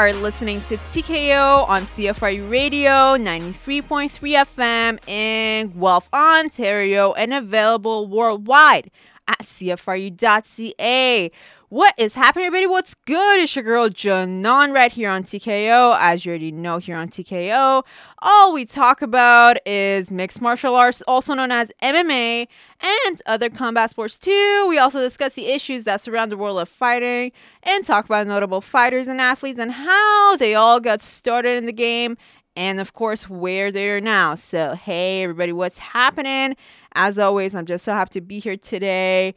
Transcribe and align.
are 0.00 0.14
listening 0.14 0.62
to 0.62 0.78
TKO 0.78 1.68
on 1.68 1.82
CFRU 1.82 2.50
Radio 2.50 3.18
93.3 3.18 4.08
FM 4.08 4.98
in 5.06 5.78
Guelph, 5.78 6.08
Ontario, 6.14 7.12
and 7.12 7.34
available 7.34 8.06
worldwide 8.06 8.90
at 9.28 9.40
CFRU.ca. 9.40 11.30
What 11.70 11.94
is 11.96 12.14
happening, 12.14 12.46
everybody? 12.46 12.66
What's 12.66 12.94
good? 13.06 13.38
It's 13.38 13.54
your 13.54 13.62
girl 13.62 13.88
Janon 13.88 14.74
right 14.74 14.92
here 14.92 15.08
on 15.08 15.22
TKO. 15.22 15.96
As 16.00 16.26
you 16.26 16.30
already 16.30 16.50
know, 16.50 16.78
here 16.78 16.96
on 16.96 17.06
TKO, 17.06 17.84
all 18.22 18.52
we 18.52 18.64
talk 18.64 19.02
about 19.02 19.56
is 19.64 20.10
mixed 20.10 20.40
martial 20.42 20.74
arts, 20.74 21.00
also 21.06 21.32
known 21.32 21.52
as 21.52 21.70
MMA, 21.80 22.48
and 22.80 23.22
other 23.26 23.48
combat 23.48 23.90
sports 23.90 24.18
too. 24.18 24.66
We 24.68 24.78
also 24.78 24.98
discuss 24.98 25.34
the 25.34 25.46
issues 25.46 25.84
that 25.84 26.00
surround 26.00 26.32
the 26.32 26.36
world 26.36 26.58
of 26.58 26.68
fighting 26.68 27.30
and 27.62 27.84
talk 27.84 28.04
about 28.04 28.26
notable 28.26 28.60
fighters 28.60 29.06
and 29.06 29.20
athletes 29.20 29.60
and 29.60 29.70
how 29.70 30.34
they 30.38 30.56
all 30.56 30.80
got 30.80 31.02
started 31.02 31.56
in 31.56 31.66
the 31.66 31.72
game 31.72 32.16
and 32.56 32.80
of 32.80 32.94
course 32.94 33.30
where 33.30 33.70
they 33.70 33.88
are 33.90 34.00
now. 34.00 34.34
So, 34.34 34.74
hey 34.74 35.22
everybody, 35.22 35.52
what's 35.52 35.78
happening? 35.78 36.56
As 36.94 37.16
always, 37.16 37.54
I'm 37.54 37.66
just 37.66 37.84
so 37.84 37.92
happy 37.92 38.10
to 38.14 38.20
be 38.20 38.40
here 38.40 38.56
today. 38.56 39.36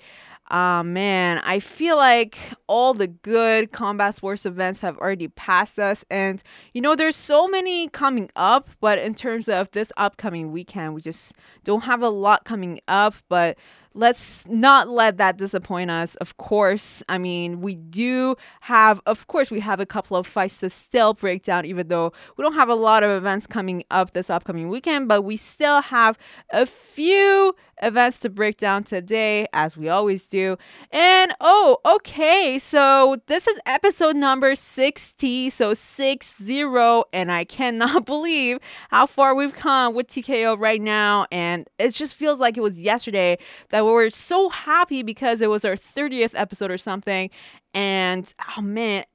Oh 0.55 0.83
man, 0.83 1.39
I 1.39 1.59
feel 1.59 1.97
like 1.97 2.37
all 2.67 2.93
the 2.93 3.07
good 3.07 3.71
combat 3.71 4.13
sports 4.13 4.45
events 4.45 4.81
have 4.81 4.99
already 4.99 5.27
passed 5.29 5.79
us. 5.79 6.05
And, 6.11 6.43
you 6.73 6.81
know, 6.81 6.95
there's 6.95 7.15
so 7.15 7.47
many 7.47 7.87
coming 7.87 8.29
up, 8.35 8.69
but 8.79 8.99
in 8.99 9.15
terms 9.15 9.49
of 9.49 9.71
this 9.71 9.91
upcoming 9.97 10.51
weekend, 10.51 10.93
we 10.93 11.01
just 11.01 11.33
don't 11.63 11.81
have 11.81 12.03
a 12.03 12.09
lot 12.09 12.45
coming 12.45 12.79
up. 12.87 13.15
But 13.29 13.57
let's 13.93 14.47
not 14.47 14.89
let 14.89 15.17
that 15.17 15.37
disappoint 15.37 15.91
us. 15.91 16.15
Of 16.15 16.37
course, 16.37 17.03
I 17.07 17.17
mean, 17.17 17.61
we 17.61 17.75
do 17.75 18.35
have, 18.61 19.01
of 19.05 19.27
course, 19.27 19.51
we 19.51 19.59
have 19.59 19.79
a 19.79 19.85
couple 19.85 20.17
of 20.17 20.25
fights 20.25 20.57
to 20.59 20.69
still 20.69 21.13
break 21.13 21.43
down, 21.43 21.65
even 21.65 21.87
though 21.87 22.11
we 22.37 22.43
don't 22.43 22.53
have 22.53 22.69
a 22.69 22.75
lot 22.75 23.03
of 23.03 23.11
events 23.11 23.47
coming 23.47 23.83
up 23.91 24.13
this 24.13 24.29
upcoming 24.29 24.69
weekend, 24.69 25.07
but 25.07 25.21
we 25.21 25.37
still 25.37 25.81
have 25.81 26.17
a 26.51 26.65
few 26.65 27.55
events 27.81 28.19
to 28.19 28.29
break 28.29 28.57
down 28.57 28.83
today, 28.83 29.47
as 29.53 29.75
we 29.75 29.89
always 29.89 30.25
do. 30.27 30.57
And 30.91 31.33
oh, 31.41 31.77
okay, 31.85 32.57
so 32.59 33.21
this 33.27 33.47
is 33.47 33.59
episode 33.65 34.15
number 34.15 34.55
60, 34.55 35.49
so 35.49 35.73
6 35.73 36.35
0, 36.41 37.03
and 37.11 37.31
I 37.31 37.43
cannot 37.43 38.05
believe 38.13 38.59
how 38.89 39.05
far 39.05 39.35
we've 39.35 39.53
come 39.53 39.93
with 39.93 40.07
TKO 40.07 40.57
right 40.59 40.81
now. 40.81 41.25
And 41.31 41.67
it 41.79 41.93
just 41.93 42.15
feels 42.15 42.39
like 42.39 42.57
it 42.57 42.61
was 42.61 42.77
yesterday 42.77 43.37
that 43.69 43.82
we 43.85 43.91
were 43.91 44.09
so 44.09 44.49
happy 44.49 45.03
because 45.03 45.41
it 45.41 45.49
was 45.49 45.65
our 45.65 45.75
30th 45.75 46.31
episode 46.35 46.71
or 46.71 46.77
something. 46.77 47.29
And 47.73 48.33
oh 48.57 48.61
man, 48.61 49.05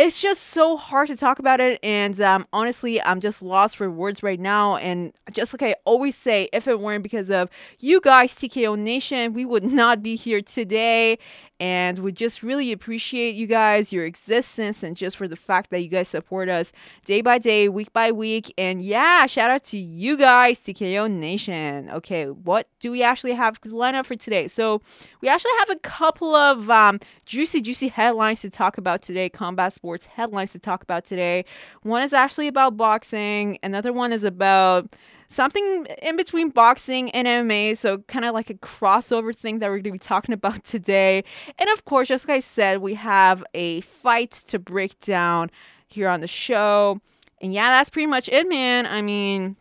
it's 0.00 0.18
just 0.18 0.44
so 0.44 0.78
hard 0.78 1.08
to 1.08 1.16
talk 1.16 1.38
about 1.38 1.60
it. 1.60 1.78
And 1.82 2.18
um, 2.22 2.46
honestly, 2.54 3.02
I'm 3.02 3.20
just 3.20 3.42
lost 3.42 3.76
for 3.76 3.90
words 3.90 4.22
right 4.22 4.40
now. 4.40 4.76
And 4.76 5.12
just 5.30 5.52
like 5.52 5.62
I 5.62 5.76
always 5.84 6.16
say, 6.16 6.48
if 6.54 6.66
it 6.66 6.80
weren't 6.80 7.02
because 7.02 7.30
of 7.30 7.50
you 7.78 8.00
guys, 8.00 8.34
TKO 8.34 8.78
Nation, 8.78 9.34
we 9.34 9.44
would 9.44 9.62
not 9.72 10.02
be 10.02 10.16
here 10.16 10.40
today 10.40 11.18
and 11.60 11.98
we 11.98 12.10
just 12.10 12.42
really 12.42 12.72
appreciate 12.72 13.34
you 13.34 13.46
guys, 13.46 13.92
your 13.92 14.06
existence, 14.06 14.82
and 14.82 14.96
just 14.96 15.18
for 15.18 15.28
the 15.28 15.36
fact 15.36 15.68
that 15.70 15.80
you 15.80 15.88
guys 15.88 16.08
support 16.08 16.48
us 16.48 16.72
day 17.04 17.20
by 17.20 17.36
day, 17.36 17.68
week 17.68 17.92
by 17.92 18.10
week. 18.10 18.52
And 18.56 18.82
yeah, 18.82 19.26
shout 19.26 19.50
out 19.50 19.64
to 19.64 19.76
you 19.76 20.16
guys, 20.16 20.58
TKO 20.60 21.10
Nation. 21.10 21.90
Okay, 21.90 22.30
what 22.30 22.66
do 22.80 22.90
we 22.90 23.02
actually 23.02 23.34
have 23.34 23.58
lined 23.66 23.94
up 23.94 24.06
for 24.06 24.16
today? 24.16 24.48
So 24.48 24.80
we 25.20 25.28
actually 25.28 25.52
have 25.58 25.68
a 25.68 25.76
couple 25.80 26.34
of 26.34 26.70
um, 26.70 26.98
juicy, 27.26 27.60
juicy 27.60 27.88
headlines 27.88 28.40
to 28.40 28.48
talk 28.48 28.78
about 28.78 29.02
today, 29.02 29.28
combat 29.28 29.74
sports 29.74 29.89
headlines 29.98 30.52
to 30.52 30.58
talk 30.58 30.82
about 30.82 31.04
today. 31.04 31.44
One 31.82 32.02
is 32.02 32.12
actually 32.12 32.48
about 32.48 32.76
boxing, 32.76 33.58
another 33.62 33.92
one 33.92 34.12
is 34.12 34.24
about 34.24 34.94
something 35.28 35.86
in 36.02 36.16
between 36.16 36.50
boxing 36.50 37.10
and 37.12 37.26
MMA. 37.26 37.76
So, 37.76 37.98
kind 37.98 38.24
of 38.24 38.34
like 38.34 38.50
a 38.50 38.54
crossover 38.54 39.34
thing 39.34 39.60
that 39.60 39.68
we're 39.68 39.76
going 39.76 39.84
to 39.84 39.92
be 39.92 39.98
talking 39.98 40.32
about 40.32 40.64
today. 40.64 41.24
And 41.58 41.70
of 41.70 41.84
course, 41.84 42.08
just 42.08 42.28
like 42.28 42.36
I 42.36 42.40
said, 42.40 42.78
we 42.78 42.94
have 42.94 43.42
a 43.54 43.80
fight 43.82 44.32
to 44.48 44.58
break 44.58 44.98
down 45.00 45.50
here 45.86 46.08
on 46.08 46.20
the 46.20 46.26
show. 46.26 47.00
And 47.40 47.54
yeah, 47.54 47.70
that's 47.70 47.90
pretty 47.90 48.06
much 48.06 48.28
it, 48.28 48.48
man. 48.48 48.86
I 48.86 49.00
mean, 49.00 49.56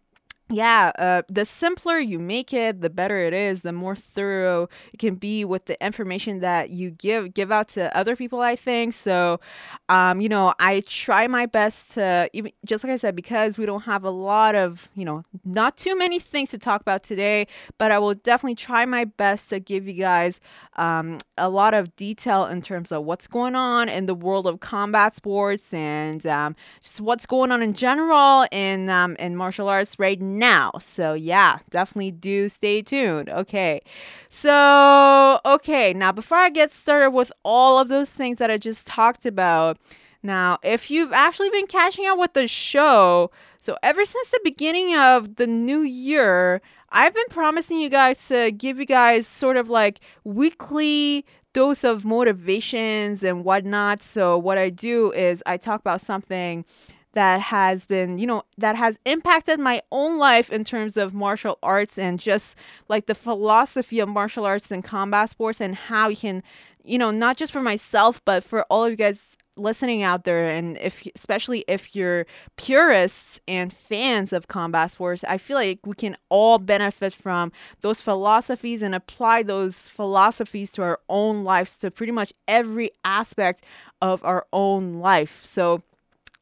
yeah, 0.52 0.92
uh, 0.98 1.22
the 1.30 1.46
simpler 1.46 2.00
you 2.00 2.18
make 2.18 2.54
it, 2.54 2.82
the 2.82 2.90
better 2.90 3.20
it 3.20 3.34
is. 3.34 3.62
The 3.62 3.72
more 3.72 3.96
thorough 3.96 4.68
it 4.92 4.98
can 4.98 5.14
be 5.14 5.46
with 5.46 5.66
the 5.66 5.84
information 5.86 6.40
that 6.40 6.72
you 6.72 6.90
give 6.90 7.36
give 7.36 7.52
out 7.52 7.68
to 7.70 7.96
other 7.96 8.16
people. 8.16 8.42
I 8.42 8.56
think 8.56 8.96
so. 8.96 9.40
Um, 9.90 10.22
you 10.22 10.30
know, 10.30 10.56
I 10.60 10.82
try 10.88 11.28
my 11.28 11.46
best 11.46 11.92
to 11.92 12.32
even 12.34 12.52
just 12.66 12.84
like 12.84 12.92
I 12.92 12.96
said 12.96 13.16
because 13.16 13.60
we 13.60 13.68
don't 13.68 13.82
have 13.82 14.04
a 14.04 14.10
lot 14.10 14.56
of 14.56 14.90
you 14.96 15.06
know 15.06 15.24
not 15.46 15.78
too 15.78 15.96
many 15.96 16.18
things 16.18 16.50
to 16.50 16.58
talk 16.58 16.82
about 16.82 17.04
today, 17.04 17.46
but 17.78 17.92
I 17.92 18.00
will 18.00 18.16
definitely 18.16 18.56
try 18.56 18.86
my 18.86 19.06
best 19.06 19.50
to 19.50 19.60
give 19.60 19.88
you 19.88 19.94
guys 19.94 20.42
um, 20.78 21.20
a 21.38 21.50
lot 21.50 21.76
of 21.76 21.96
detail 21.96 22.48
in 22.48 22.64
terms 22.64 22.92
of 22.92 23.04
what's 23.04 23.28
going 23.28 23.54
on 23.54 23.88
in 23.88 24.08
the 24.08 24.16
world 24.16 24.48
of 24.48 24.62
combat 24.62 25.16
sports 25.16 25.76
and 25.76 26.26
um, 26.26 26.56
just 26.82 27.02
what's 27.02 27.28
going 27.28 27.52
on 27.52 27.62
in 27.62 27.74
general 27.74 28.48
in 28.52 28.90
um, 28.90 29.16
in 29.18 29.36
martial 29.36 29.70
arts 29.70 30.00
right 30.00 30.20
now 30.20 30.39
now. 30.40 30.72
So, 30.80 31.14
yeah, 31.14 31.60
definitely 31.70 32.12
do 32.12 32.50
stay 32.50 32.82
tuned. 32.82 33.30
Okay. 33.30 33.82
So, 34.30 35.40
okay, 35.46 35.94
now 35.94 36.12
before 36.12 36.38
I 36.38 36.50
get 36.50 36.72
started 36.72 37.12
with 37.12 37.32
all 37.44 37.78
of 37.78 37.90
those 37.90 38.10
things 38.10 38.40
that 38.40 38.50
I 38.50 38.58
just 38.58 38.88
talked 38.88 39.26
about, 39.26 39.78
now, 40.22 40.58
if 40.64 40.92
you've 40.92 41.14
actually 41.14 41.50
been 41.50 41.68
catching 41.68 42.06
up 42.06 42.20
with 42.20 42.34
the 42.34 42.48
show, 42.48 43.32
so 43.60 43.78
ever 43.82 44.04
since 44.04 44.30
the 44.30 44.42
beginning 44.44 44.96
of 44.96 45.36
the 45.36 45.48
new 45.48 45.80
year, 45.82 46.62
I've 46.90 47.14
been 47.14 47.24
promising 47.30 47.80
you 47.80 47.90
guys 47.90 48.28
to 48.28 48.52
give 48.52 48.80
you 48.80 48.86
guys 48.86 49.28
sort 49.28 49.56
of 49.56 49.70
like 49.70 50.02
weekly 50.26 51.26
dose 51.54 51.86
of 51.86 52.04
motivations 52.04 53.24
and 53.24 53.46
whatnot. 53.46 54.02
So, 54.04 54.38
what 54.38 54.58
I 54.58 54.70
do 54.70 55.14
is 55.14 55.42
I 55.46 55.56
talk 55.56 55.80
about 55.80 56.02
something 56.02 56.66
that 57.14 57.42
has 57.42 57.86
been, 57.86 58.18
you 58.18 58.28
know, 58.28 58.44
that 58.58 58.76
has 58.76 59.00
impacted 59.06 59.60
my 59.60 59.82
own 59.92 60.18
life 60.18 60.50
in 60.50 60.64
terms 60.64 60.98
of 60.98 61.14
martial 61.14 61.58
arts 61.64 61.98
and 61.98 62.20
just 62.20 62.56
like 62.88 63.08
the 63.08 63.16
philosophy 63.16 64.00
of 64.00 64.10
martial 64.10 64.46
arts 64.46 64.72
and 64.72 64.84
combat 64.84 65.30
sports 65.30 65.60
and 65.60 65.76
how 65.76 66.10
you 66.10 66.18
can, 66.18 66.44
you 66.84 66.98
know, 66.98 67.12
not 67.12 67.38
just 67.38 67.52
for 67.52 67.62
myself, 67.62 68.22
but 68.26 68.44
for 68.44 68.64
all 68.64 68.86
of 68.86 68.92
you 68.92 68.98
guys 68.98 69.36
listening 69.56 70.02
out 70.02 70.24
there 70.24 70.50
and 70.50 70.78
if 70.78 71.06
especially 71.16 71.66
if 71.68 71.94
you're 71.94 72.26
purists 72.56 73.42
and 73.46 73.74
fans 73.74 74.32
of 74.32 74.48
combat 74.48 74.90
sports 74.90 75.26
i 75.28 75.38
feel 75.38 75.58
like 75.58 75.86
we 75.86 75.94
can 75.94 76.16
all 76.30 76.58
benefit 76.58 77.14
from 77.14 77.52
those 77.82 78.00
philosophies 78.00 78.82
and 78.82 78.96
apply 78.96 79.44
those 79.44 79.90
philosophies 79.90 80.70
to 80.70 80.82
our 80.82 80.98
own 81.10 81.44
lives 81.44 81.76
to 81.76 81.92
pretty 81.92 82.14
much 82.14 82.32
every 82.48 82.90
aspect 83.04 83.62
of 84.02 84.24
our 84.24 84.46
own 84.54 85.00
life. 85.00 85.42
So 85.44 85.84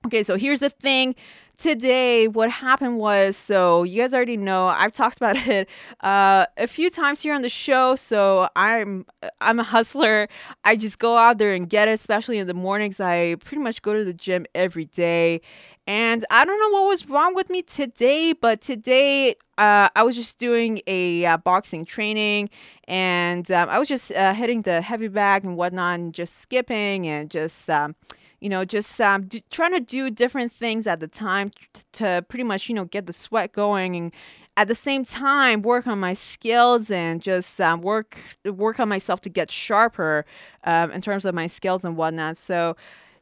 Okay, 0.06 0.24
so 0.24 0.38
here's 0.38 0.59
the 0.59 0.69
thing. 0.69 1.16
Today, 1.58 2.28
what 2.28 2.52
happened 2.52 3.00
was 3.00 3.35
so 3.35 3.81
you 3.81 4.03
guys 4.03 4.13
already 4.13 4.38
know 4.38 4.68
I've 4.68 4.94
talked 4.94 5.18
about 5.18 5.35
it 5.47 5.68
uh, 6.02 6.46
a 6.56 6.68
few 6.68 6.91
times 6.91 7.24
here 7.24 7.34
on 7.34 7.41
the 7.41 7.50
show. 7.50 7.96
So 7.96 8.47
I'm 8.56 9.08
I'm 9.41 9.59
a 9.59 9.63
hustler. 9.63 10.30
I 10.63 10.75
just 10.75 11.00
go 11.00 11.18
out 11.18 11.40
there 11.40 11.53
and 11.53 11.68
get 11.68 11.88
it, 11.88 11.94
especially 11.94 12.38
in 12.38 12.46
the 12.46 12.53
mornings. 12.53 13.00
I 13.00 13.35
pretty 13.44 13.64
much 13.64 13.82
go 13.82 13.94
to 13.96 14.05
the 14.05 14.14
gym 14.14 14.46
every 14.53 14.85
day, 14.85 15.41
and 15.88 16.23
I 16.29 16.46
don't 16.46 16.59
know 16.59 16.79
what 16.79 16.90
was 16.90 17.09
wrong 17.09 17.34
with 17.34 17.50
me 17.50 17.64
today, 17.64 18.34
but 18.34 18.61
today 18.61 19.32
uh, 19.58 19.90
I 19.96 20.03
was 20.03 20.16
just 20.16 20.38
doing 20.38 20.79
a 20.85 21.26
uh, 21.26 21.38
boxing 21.38 21.85
training 21.85 22.50
and 22.88 23.50
um, 23.52 23.67
I 23.67 23.79
was 23.79 23.88
just 23.88 24.11
uh, 24.11 24.34
hitting 24.34 24.61
the 24.61 24.82
heavy 24.82 25.08
bag 25.08 25.43
and 25.43 25.58
whatnot 25.58 26.00
and 26.00 26.14
just 26.14 26.38
skipping 26.38 27.08
and 27.08 27.32
just. 27.32 27.67
Um, 27.67 27.96
you 28.39 28.49
know, 28.49 28.66
just 28.66 28.99
um, 29.01 29.29
trying 29.49 29.73
to 29.73 29.79
do 29.79 30.09
different 30.09 30.51
things 30.51 30.87
at 30.87 30.99
the 30.99 31.07
time 31.07 31.51
t- 31.73 31.84
to 31.93 32.25
pretty 32.28 32.43
much, 32.43 32.69
you 32.69 32.75
know, 32.75 32.85
get 32.85 33.07
the 33.07 33.13
sweat 33.13 33.51
going 33.51 33.95
and 33.95 34.13
at 34.55 34.67
the 34.67 34.75
same 34.75 35.05
time 35.05 35.61
work 35.61 35.85
on 35.85 35.99
my 35.99 36.13
skills 36.13 36.89
and 36.89 37.22
just 37.22 37.61
um, 37.61 37.81
work 37.81 38.17
work 38.43 38.79
on 38.79 38.89
myself 38.89 39.22
to 39.22 39.29
get 39.29 39.51
sharper 39.51 40.25
um, 40.63 40.91
in 40.91 41.01
terms 41.01 41.25
of 41.25 41.35
my 41.35 41.47
skills 41.47 41.85
and 41.85 41.95
whatnot. 41.95 42.37
So 42.37 42.75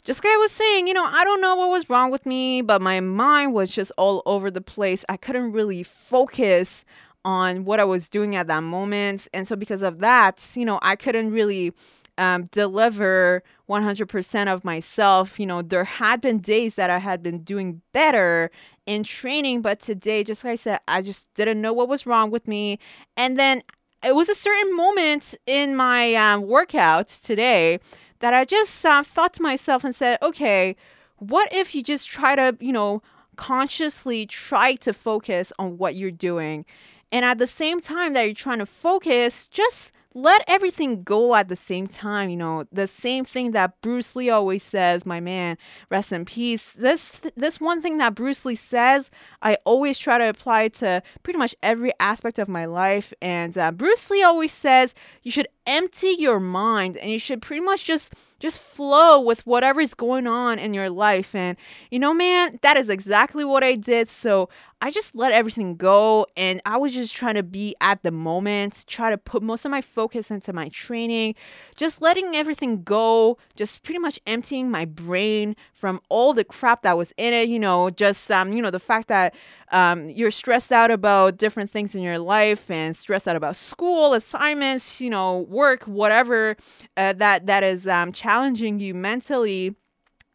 just 0.03 0.23
like 0.23 0.33
I 0.33 0.37
was 0.37 0.51
saying, 0.51 0.87
you 0.87 0.93
know, 0.93 1.05
I 1.05 1.23
don't 1.23 1.41
know 1.41 1.55
what 1.55 1.69
was 1.69 1.89
wrong 1.89 2.11
with 2.11 2.25
me, 2.25 2.61
but 2.61 2.81
my 2.81 2.99
mind 2.99 3.53
was 3.53 3.71
just 3.71 3.91
all 3.97 4.21
over 4.25 4.51
the 4.51 4.61
place. 4.61 5.03
I 5.09 5.17
couldn't 5.17 5.51
really 5.51 5.81
focus 5.83 6.85
on 7.25 7.65
what 7.65 7.79
I 7.79 7.83
was 7.85 8.07
doing 8.07 8.35
at 8.35 8.47
that 8.47 8.61
moment. 8.61 9.27
And 9.33 9.47
so 9.47 9.55
because 9.55 9.81
of 9.81 9.99
that, 9.99 10.53
you 10.55 10.63
know, 10.63 10.77
I 10.83 10.95
couldn't 10.95 11.31
really 11.31 11.73
um, 12.17 12.45
deliver 12.51 13.43
100% 13.69 14.47
of 14.47 14.63
myself. 14.63 15.39
You 15.39 15.45
know, 15.45 15.61
there 15.61 15.83
had 15.83 16.21
been 16.21 16.39
days 16.39 16.75
that 16.75 16.89
I 16.89 16.99
had 16.99 17.21
been 17.21 17.39
doing 17.39 17.81
better 17.91 18.51
in 18.85 19.03
training, 19.03 19.61
but 19.61 19.79
today, 19.79 20.23
just 20.23 20.43
like 20.43 20.53
I 20.53 20.55
said, 20.55 20.79
I 20.87 21.01
just 21.01 21.31
didn't 21.33 21.61
know 21.61 21.73
what 21.73 21.89
was 21.89 22.05
wrong 22.05 22.31
with 22.31 22.47
me. 22.47 22.79
And 23.17 23.37
then 23.37 23.63
it 24.03 24.15
was 24.15 24.29
a 24.29 24.35
certain 24.35 24.75
moment 24.75 25.35
in 25.45 25.75
my 25.75 26.13
um, 26.15 26.43
workout 26.43 27.07
today 27.07 27.79
that 28.19 28.33
I 28.33 28.45
just 28.45 28.85
uh, 28.85 29.03
thought 29.03 29.33
to 29.35 29.41
myself 29.41 29.83
and 29.83 29.95
said, 29.95 30.19
okay, 30.21 30.75
what 31.17 31.51
if 31.53 31.73
you 31.73 31.81
just 31.81 32.07
try 32.07 32.35
to, 32.35 32.55
you 32.59 32.71
know, 32.71 33.01
consciously 33.35 34.25
try 34.25 34.75
to 34.75 34.93
focus 34.93 35.51
on 35.57 35.77
what 35.77 35.95
you're 35.95 36.11
doing? 36.11 36.65
And 37.11 37.25
at 37.25 37.37
the 37.37 37.47
same 37.47 37.81
time 37.81 38.13
that 38.13 38.23
you're 38.23 38.33
trying 38.33 38.59
to 38.59 38.65
focus, 38.65 39.47
just 39.47 39.91
let 40.15 40.45
everything 40.47 41.03
go 41.03 41.35
at 41.35 41.49
the 41.49 41.57
same 41.57 41.87
time. 41.87 42.29
You 42.29 42.37
know, 42.37 42.65
the 42.71 42.87
same 42.87 43.25
thing 43.25 43.51
that 43.51 43.79
Bruce 43.81 44.15
Lee 44.15 44.29
always 44.29 44.63
says, 44.63 45.05
my 45.05 45.19
man, 45.19 45.57
rest 45.91 46.13
in 46.13 46.23
peace. 46.23 46.71
This 46.71 47.21
this 47.35 47.59
one 47.59 47.81
thing 47.81 47.97
that 47.97 48.15
Bruce 48.15 48.45
Lee 48.45 48.55
says, 48.55 49.11
I 49.41 49.57
always 49.65 49.99
try 49.99 50.17
to 50.17 50.29
apply 50.29 50.69
to 50.69 51.03
pretty 51.21 51.37
much 51.37 51.53
every 51.61 51.91
aspect 51.99 52.39
of 52.39 52.47
my 52.47 52.65
life. 52.65 53.13
And 53.21 53.57
uh, 53.57 53.71
Bruce 53.71 54.09
Lee 54.09 54.23
always 54.23 54.53
says 54.53 54.95
you 55.21 55.31
should 55.31 55.49
empty 55.67 56.15
your 56.17 56.39
mind 56.39 56.97
and 56.97 57.11
you 57.11 57.19
should 57.19 57.41
pretty 57.41 57.61
much 57.61 57.85
just 57.85 58.13
just 58.39 58.59
flow 58.59 59.19
with 59.19 59.45
whatever's 59.47 59.93
going 59.93 60.27
on 60.27 60.59
in 60.59 60.73
your 60.73 60.89
life. 60.89 61.33
And 61.33 61.57
you 61.89 61.99
know 61.99 62.13
man 62.13 62.59
that 62.61 62.77
is 62.77 62.89
exactly 62.89 63.43
what 63.43 63.63
i 63.63 63.75
did. 63.75 64.09
So 64.09 64.49
i 64.81 64.91
just 64.91 65.15
let 65.15 65.31
everything 65.31 65.75
go 65.75 66.27
and 66.37 66.61
i 66.65 66.77
was 66.77 66.93
just 66.93 67.15
trying 67.15 67.35
to 67.35 67.43
be 67.43 67.75
at 67.81 68.03
the 68.03 68.11
moment 68.11 68.83
try 68.87 69.09
to 69.09 69.17
put 69.17 69.41
most 69.41 69.65
of 69.65 69.71
my 69.71 69.81
focus 69.81 70.29
into 70.29 70.53
my 70.53 70.69
training 70.69 71.33
just 71.75 72.01
letting 72.01 72.35
everything 72.35 72.83
go 72.83 73.37
just 73.55 73.83
pretty 73.83 73.99
much 73.99 74.19
emptying 74.27 74.69
my 74.69 74.85
brain 74.85 75.55
from 75.85 76.01
all 76.09 76.33
the 76.33 76.43
crap 76.43 76.81
that 76.81 76.97
was 76.97 77.13
in 77.15 77.31
it 77.31 77.47
you 77.47 77.59
know 77.59 77.91
just 77.91 78.31
um 78.31 78.51
you 78.51 78.59
know 78.59 78.71
the 78.71 78.79
fact 78.79 79.07
that 79.07 79.35
um, 79.71 80.09
you're 80.09 80.31
stressed 80.31 80.71
out 80.71 80.89
about 80.89 81.37
different 81.37 81.69
things 81.69 81.93
in 81.93 82.01
your 82.01 82.17
life 82.17 82.71
and 82.71 82.95
stressed 82.95 83.27
out 83.27 83.35
about 83.35 83.55
school 83.55 84.15
assignments 84.15 84.99
you 84.99 85.11
know 85.11 85.41
work 85.41 85.83
whatever 85.83 86.57
uh, 86.97 87.13
that 87.13 87.45
that 87.45 87.63
is 87.63 87.87
um, 87.87 88.11
challenging 88.11 88.79
you 88.79 88.95
mentally 88.95 89.75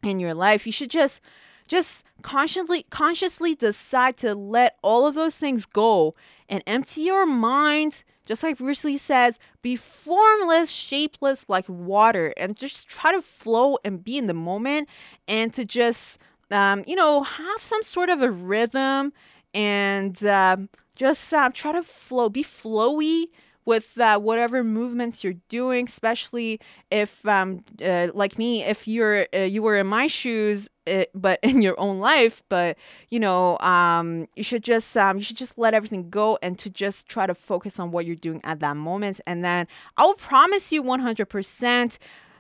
in 0.05 0.21
your 0.21 0.35
life 0.35 0.67
you 0.67 0.73
should 0.73 0.89
just 0.89 1.21
just 1.67 2.05
consciously 2.23 2.87
consciously 2.89 3.57
decide 3.57 4.17
to 4.19 4.37
let 4.37 4.77
all 4.83 5.05
of 5.05 5.17
those 5.17 5.35
things 5.35 5.67
go 5.67 6.15
and 6.49 6.63
empty 6.65 7.01
your 7.01 7.27
mind 7.27 8.05
just 8.27 8.43
like 8.43 8.59
Bruce 8.59 8.85
Lee 8.85 8.99
says, 8.99 9.39
be 9.63 9.77
formless, 9.77 10.71
shapeless 10.71 11.45
like 11.49 11.69
water, 11.69 12.33
and 12.37 12.57
just 12.57 12.89
try 12.89 13.13
to 13.13 13.23
flow 13.23 13.79
and 13.85 14.05
be 14.05 14.19
in 14.19 14.27
the 14.27 14.35
moment, 14.35 14.89
and 15.27 15.53
to 15.55 15.65
just 15.65 16.19
um, 16.51 16.85
you 16.87 16.97
know, 16.97 17.23
have 17.23 17.63
some 17.63 17.83
sort 17.83 18.09
of 18.09 18.23
a 18.23 18.31
rhythm 18.31 19.13
and 19.55 20.25
uh, 20.25 20.57
just 20.97 21.33
uh, 21.33 21.51
try 21.53 21.73
to 21.73 21.83
flow, 21.83 22.29
be 22.29 22.43
flowy 22.43 23.27
with 23.71 24.01
uh, 24.01 24.19
whatever 24.19 24.65
movements 24.65 25.23
you're 25.23 25.41
doing, 25.49 25.87
especially 25.87 26.59
if, 26.91 27.25
um, 27.25 27.65
uh, 27.81 28.09
like 28.13 28.37
me, 28.37 28.65
if 28.65 28.89
you're 28.89 29.29
uh, 29.33 29.39
you 29.55 29.63
were 29.63 29.77
in 29.77 29.87
my 29.87 30.09
shoes, 30.09 30.69
uh, 30.89 31.05
but 31.15 31.39
in 31.45 31.63
your 31.63 31.79
own 31.79 32.01
life, 32.01 32.43
but 32.49 32.77
you 33.11 33.21
know, 33.21 33.57
um, 33.59 34.27
you 34.35 34.43
should 34.43 34.65
just 34.65 34.97
um, 34.97 35.19
you 35.19 35.23
should 35.23 35.37
just 35.37 35.57
let 35.57 35.73
everything 35.73 36.11
go 36.11 36.37
and 36.43 36.59
to 36.59 36.69
just 36.69 37.07
try 37.07 37.27
to 37.29 37.35
focus 37.35 37.79
on 37.79 37.93
what 37.93 38.07
you're 38.07 38.17
doing 38.17 38.41
at 38.43 38.59
that 38.59 38.77
moment, 38.77 39.21
and 39.25 39.45
then 39.45 39.69
I 39.97 40.03
will 40.05 40.15
promise 40.15 40.73
you 40.73 40.83
100%, 40.83 41.99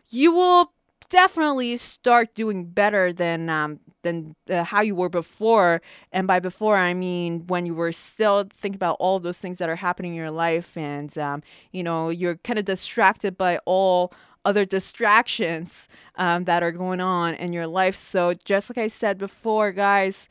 you 0.09 0.33
will 0.33 0.73
definitely 1.11 1.77
start 1.77 2.35
doing 2.35 2.65
better 2.65 3.13
than 3.13 3.51
um, 3.51 3.81
than 4.03 4.35
uh, 4.49 4.65
how 4.65 4.81
you 4.81 4.95
were 4.95 5.11
before. 5.11 5.83
And 6.13 6.27
by 6.27 6.41
before, 6.41 6.77
I 6.77 6.95
mean 6.95 7.47
when 7.49 7.67
you 7.67 7.75
were 7.75 7.93
still 7.93 8.49
thinking 8.55 8.77
about 8.77 8.97
all 8.99 9.21
those 9.21 9.39
things 9.39 9.59
that 9.59 9.69
are 9.69 9.77
happening 9.77 10.13
in 10.13 10.17
your 10.17 10.31
life, 10.31 10.77
and 10.77 11.17
um, 11.19 11.43
you 11.73 11.83
know 11.83 12.09
you're 12.09 12.37
kind 12.37 12.59
of 12.59 12.65
distracted 12.65 13.37
by 13.37 13.59
all 13.67 14.13
other 14.45 14.65
distractions 14.65 15.87
um, 16.17 16.45
that 16.45 16.63
are 16.63 16.73
going 16.73 17.01
on 17.01 17.35
in 17.35 17.53
your 17.53 17.67
life. 17.67 17.95
So 17.95 18.33
just 18.45 18.71
like 18.71 18.79
I 18.79 18.89
said 18.89 19.19
before, 19.19 19.73
guys. 19.73 20.29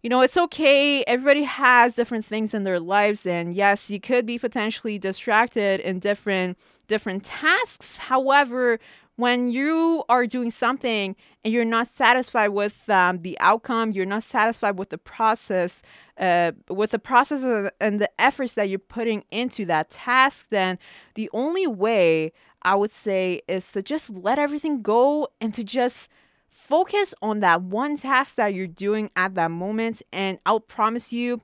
You 0.00 0.08
know, 0.08 0.20
it's 0.20 0.36
okay. 0.36 1.02
Everybody 1.08 1.42
has 1.42 1.96
different 1.96 2.24
things 2.24 2.54
in 2.54 2.62
their 2.62 2.78
lives 2.78 3.26
and 3.26 3.52
yes, 3.52 3.90
you 3.90 3.98
could 3.98 4.26
be 4.26 4.38
potentially 4.38 4.96
distracted 4.96 5.80
in 5.80 5.98
different 5.98 6.56
different 6.86 7.24
tasks. 7.24 7.98
However, 7.98 8.78
when 9.18 9.48
you 9.48 10.04
are 10.08 10.28
doing 10.28 10.48
something 10.48 11.16
and 11.44 11.52
you're 11.52 11.64
not 11.64 11.88
satisfied 11.88 12.50
with 12.50 12.88
um, 12.88 13.20
the 13.22 13.36
outcome, 13.40 13.90
you're 13.90 14.06
not 14.06 14.22
satisfied 14.22 14.78
with 14.78 14.90
the 14.90 14.96
process, 14.96 15.82
uh, 16.18 16.52
with 16.68 16.92
the 16.92 17.00
process 17.00 17.42
and 17.80 18.00
the 18.00 18.08
efforts 18.20 18.52
that 18.52 18.68
you're 18.68 18.78
putting 18.78 19.24
into 19.32 19.64
that 19.64 19.90
task, 19.90 20.46
then 20.50 20.78
the 21.16 21.28
only 21.32 21.66
way 21.66 22.32
I 22.62 22.76
would 22.76 22.92
say 22.92 23.42
is 23.48 23.72
to 23.72 23.82
just 23.82 24.08
let 24.08 24.38
everything 24.38 24.82
go 24.82 25.26
and 25.40 25.52
to 25.54 25.64
just 25.64 26.08
focus 26.48 27.12
on 27.20 27.40
that 27.40 27.62
one 27.62 27.96
task 27.96 28.36
that 28.36 28.54
you're 28.54 28.68
doing 28.68 29.10
at 29.16 29.34
that 29.34 29.50
moment. 29.50 30.00
And 30.12 30.38
I'll 30.46 30.60
promise 30.60 31.12
you, 31.12 31.42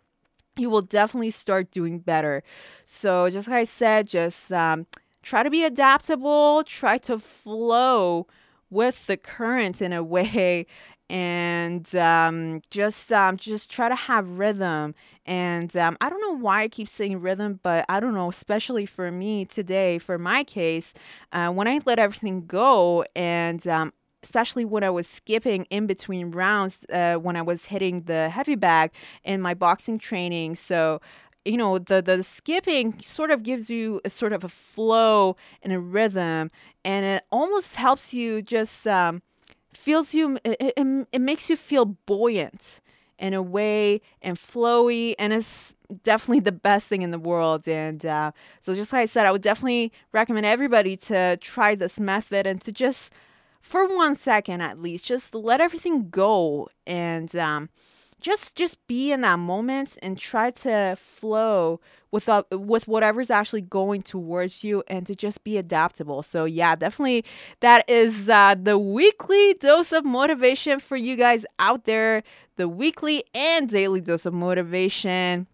you 0.56 0.70
will 0.70 0.82
definitely 0.82 1.32
start 1.32 1.72
doing 1.72 1.98
better. 1.98 2.44
So, 2.84 3.28
just 3.30 3.48
like 3.48 3.56
I 3.56 3.64
said, 3.64 4.06
just 4.06 4.52
um, 4.52 4.86
try 5.24 5.42
to 5.42 5.50
be 5.50 5.64
adaptable, 5.64 6.62
try 6.64 6.98
to 6.98 7.18
flow 7.18 8.26
with 8.70 9.06
the 9.06 9.16
current 9.16 9.82
in 9.82 9.92
a 9.92 10.02
way 10.14 10.66
and 11.10 11.94
um, 11.96 12.62
just 12.70 13.12
um, 13.12 13.36
just 13.36 13.70
try 13.70 13.88
to 13.88 13.94
have 13.94 14.38
rhythm. 14.38 14.94
And 15.26 15.74
um, 15.76 15.96
I 16.00 16.08
don't 16.08 16.20
know 16.20 16.36
why 16.36 16.62
I 16.62 16.68
keep 16.68 16.88
saying 16.88 17.20
rhythm, 17.20 17.60
but 17.62 17.84
I 17.88 18.00
don't 18.00 18.14
know, 18.14 18.30
especially 18.30 18.86
for 18.86 19.10
me 19.10 19.44
today, 19.44 19.98
for 19.98 20.18
my 20.18 20.44
case, 20.44 20.94
uh, 21.32 21.50
when 21.50 21.68
I 21.68 21.80
let 21.84 21.98
everything 21.98 22.46
go 22.46 23.04
and 23.14 23.66
um, 23.66 23.92
especially 24.24 24.64
when 24.64 24.82
I 24.82 24.88
was 24.88 25.06
skipping 25.06 25.66
in 25.68 25.86
between 25.86 26.30
rounds 26.30 26.86
uh, 26.90 27.16
when 27.16 27.36
I 27.36 27.42
was 27.42 27.66
hitting 27.66 28.04
the 28.04 28.30
heavy 28.30 28.54
bag 28.54 28.90
in 29.22 29.42
my 29.42 29.52
boxing 29.52 29.98
training. 29.98 30.56
So 30.56 31.00
you 31.44 31.56
know 31.56 31.78
the 31.78 32.00
the 32.00 32.22
skipping 32.22 33.00
sort 33.00 33.30
of 33.30 33.42
gives 33.42 33.70
you 33.70 34.00
a 34.04 34.10
sort 34.10 34.32
of 34.32 34.44
a 34.44 34.48
flow 34.48 35.36
and 35.62 35.72
a 35.72 35.78
rhythm 35.78 36.50
and 36.84 37.04
it 37.04 37.24
almost 37.30 37.76
helps 37.76 38.14
you 38.14 38.42
just 38.42 38.86
um, 38.86 39.22
feels 39.72 40.14
you 40.14 40.38
it, 40.44 40.74
it, 40.76 41.06
it 41.12 41.20
makes 41.20 41.50
you 41.50 41.56
feel 41.56 41.84
buoyant 41.84 42.80
in 43.18 43.32
a 43.32 43.42
way 43.42 44.00
and 44.22 44.36
flowy 44.36 45.14
and 45.18 45.32
it's 45.32 45.74
definitely 46.02 46.40
the 46.40 46.52
best 46.52 46.88
thing 46.88 47.02
in 47.02 47.10
the 47.10 47.18
world 47.18 47.68
and 47.68 48.04
uh, 48.04 48.32
so 48.60 48.74
just 48.74 48.92
like 48.92 49.02
i 49.02 49.06
said 49.06 49.26
i 49.26 49.30
would 49.30 49.42
definitely 49.42 49.92
recommend 50.12 50.44
everybody 50.44 50.96
to 50.96 51.36
try 51.38 51.74
this 51.74 52.00
method 52.00 52.46
and 52.46 52.60
to 52.62 52.72
just 52.72 53.12
for 53.60 53.86
one 53.96 54.14
second 54.14 54.60
at 54.60 54.80
least 54.80 55.04
just 55.04 55.34
let 55.34 55.60
everything 55.60 56.08
go 56.10 56.68
and 56.86 57.36
um, 57.36 57.68
just 58.20 58.54
just 58.54 58.84
be 58.86 59.12
in 59.12 59.20
that 59.20 59.38
moment 59.38 59.98
and 60.02 60.18
try 60.18 60.50
to 60.50 60.96
flow 60.98 61.80
with 62.10 62.28
uh, 62.28 62.42
with 62.50 62.88
whatever's 62.88 63.30
actually 63.30 63.60
going 63.60 64.02
towards 64.02 64.64
you 64.64 64.82
and 64.88 65.06
to 65.06 65.14
just 65.14 65.44
be 65.44 65.58
adaptable. 65.58 66.22
So 66.22 66.44
yeah 66.44 66.74
definitely 66.74 67.24
that 67.60 67.88
is 67.88 68.30
uh, 68.30 68.54
the 68.60 68.78
weekly 68.78 69.54
dose 69.54 69.92
of 69.92 70.04
motivation 70.04 70.80
for 70.80 70.96
you 70.96 71.16
guys 71.16 71.44
out 71.58 71.84
there. 71.84 72.22
The 72.56 72.68
weekly 72.68 73.24
and 73.34 73.68
daily 73.68 74.00
dose 74.00 74.26
of 74.26 74.32
motivation. 74.32 75.46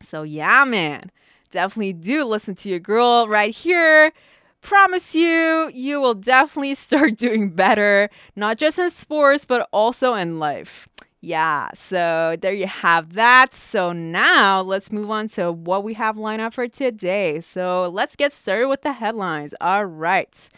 So 0.00 0.22
yeah 0.22 0.64
man 0.64 1.10
definitely 1.54 1.92
do 1.92 2.24
listen 2.24 2.54
to 2.56 2.68
your 2.68 2.80
girl 2.80 3.28
right 3.28 3.54
here. 3.54 4.12
Promise 4.60 5.14
you, 5.14 5.70
you 5.72 6.00
will 6.00 6.14
definitely 6.14 6.74
start 6.86 7.16
doing 7.16 7.50
better, 7.50 8.10
not 8.34 8.58
just 8.58 8.78
in 8.78 8.90
sports, 8.90 9.44
but 9.44 9.68
also 9.72 10.14
in 10.14 10.38
life. 10.38 10.88
Yeah, 11.24 11.70
so 11.74 12.36
there 12.38 12.52
you 12.52 12.66
have 12.66 13.14
that. 13.14 13.54
So 13.54 13.92
now 13.92 14.60
let's 14.60 14.92
move 14.92 15.10
on 15.10 15.28
to 15.28 15.50
what 15.50 15.82
we 15.82 15.94
have 15.94 16.18
lined 16.18 16.42
up 16.42 16.52
for 16.52 16.68
today. 16.68 17.40
So 17.40 17.88
let's 17.88 18.14
get 18.14 18.34
started 18.34 18.68
with 18.68 18.82
the 18.82 18.92
headlines. 18.92 19.54
All 19.58 19.86
right. 19.86 20.50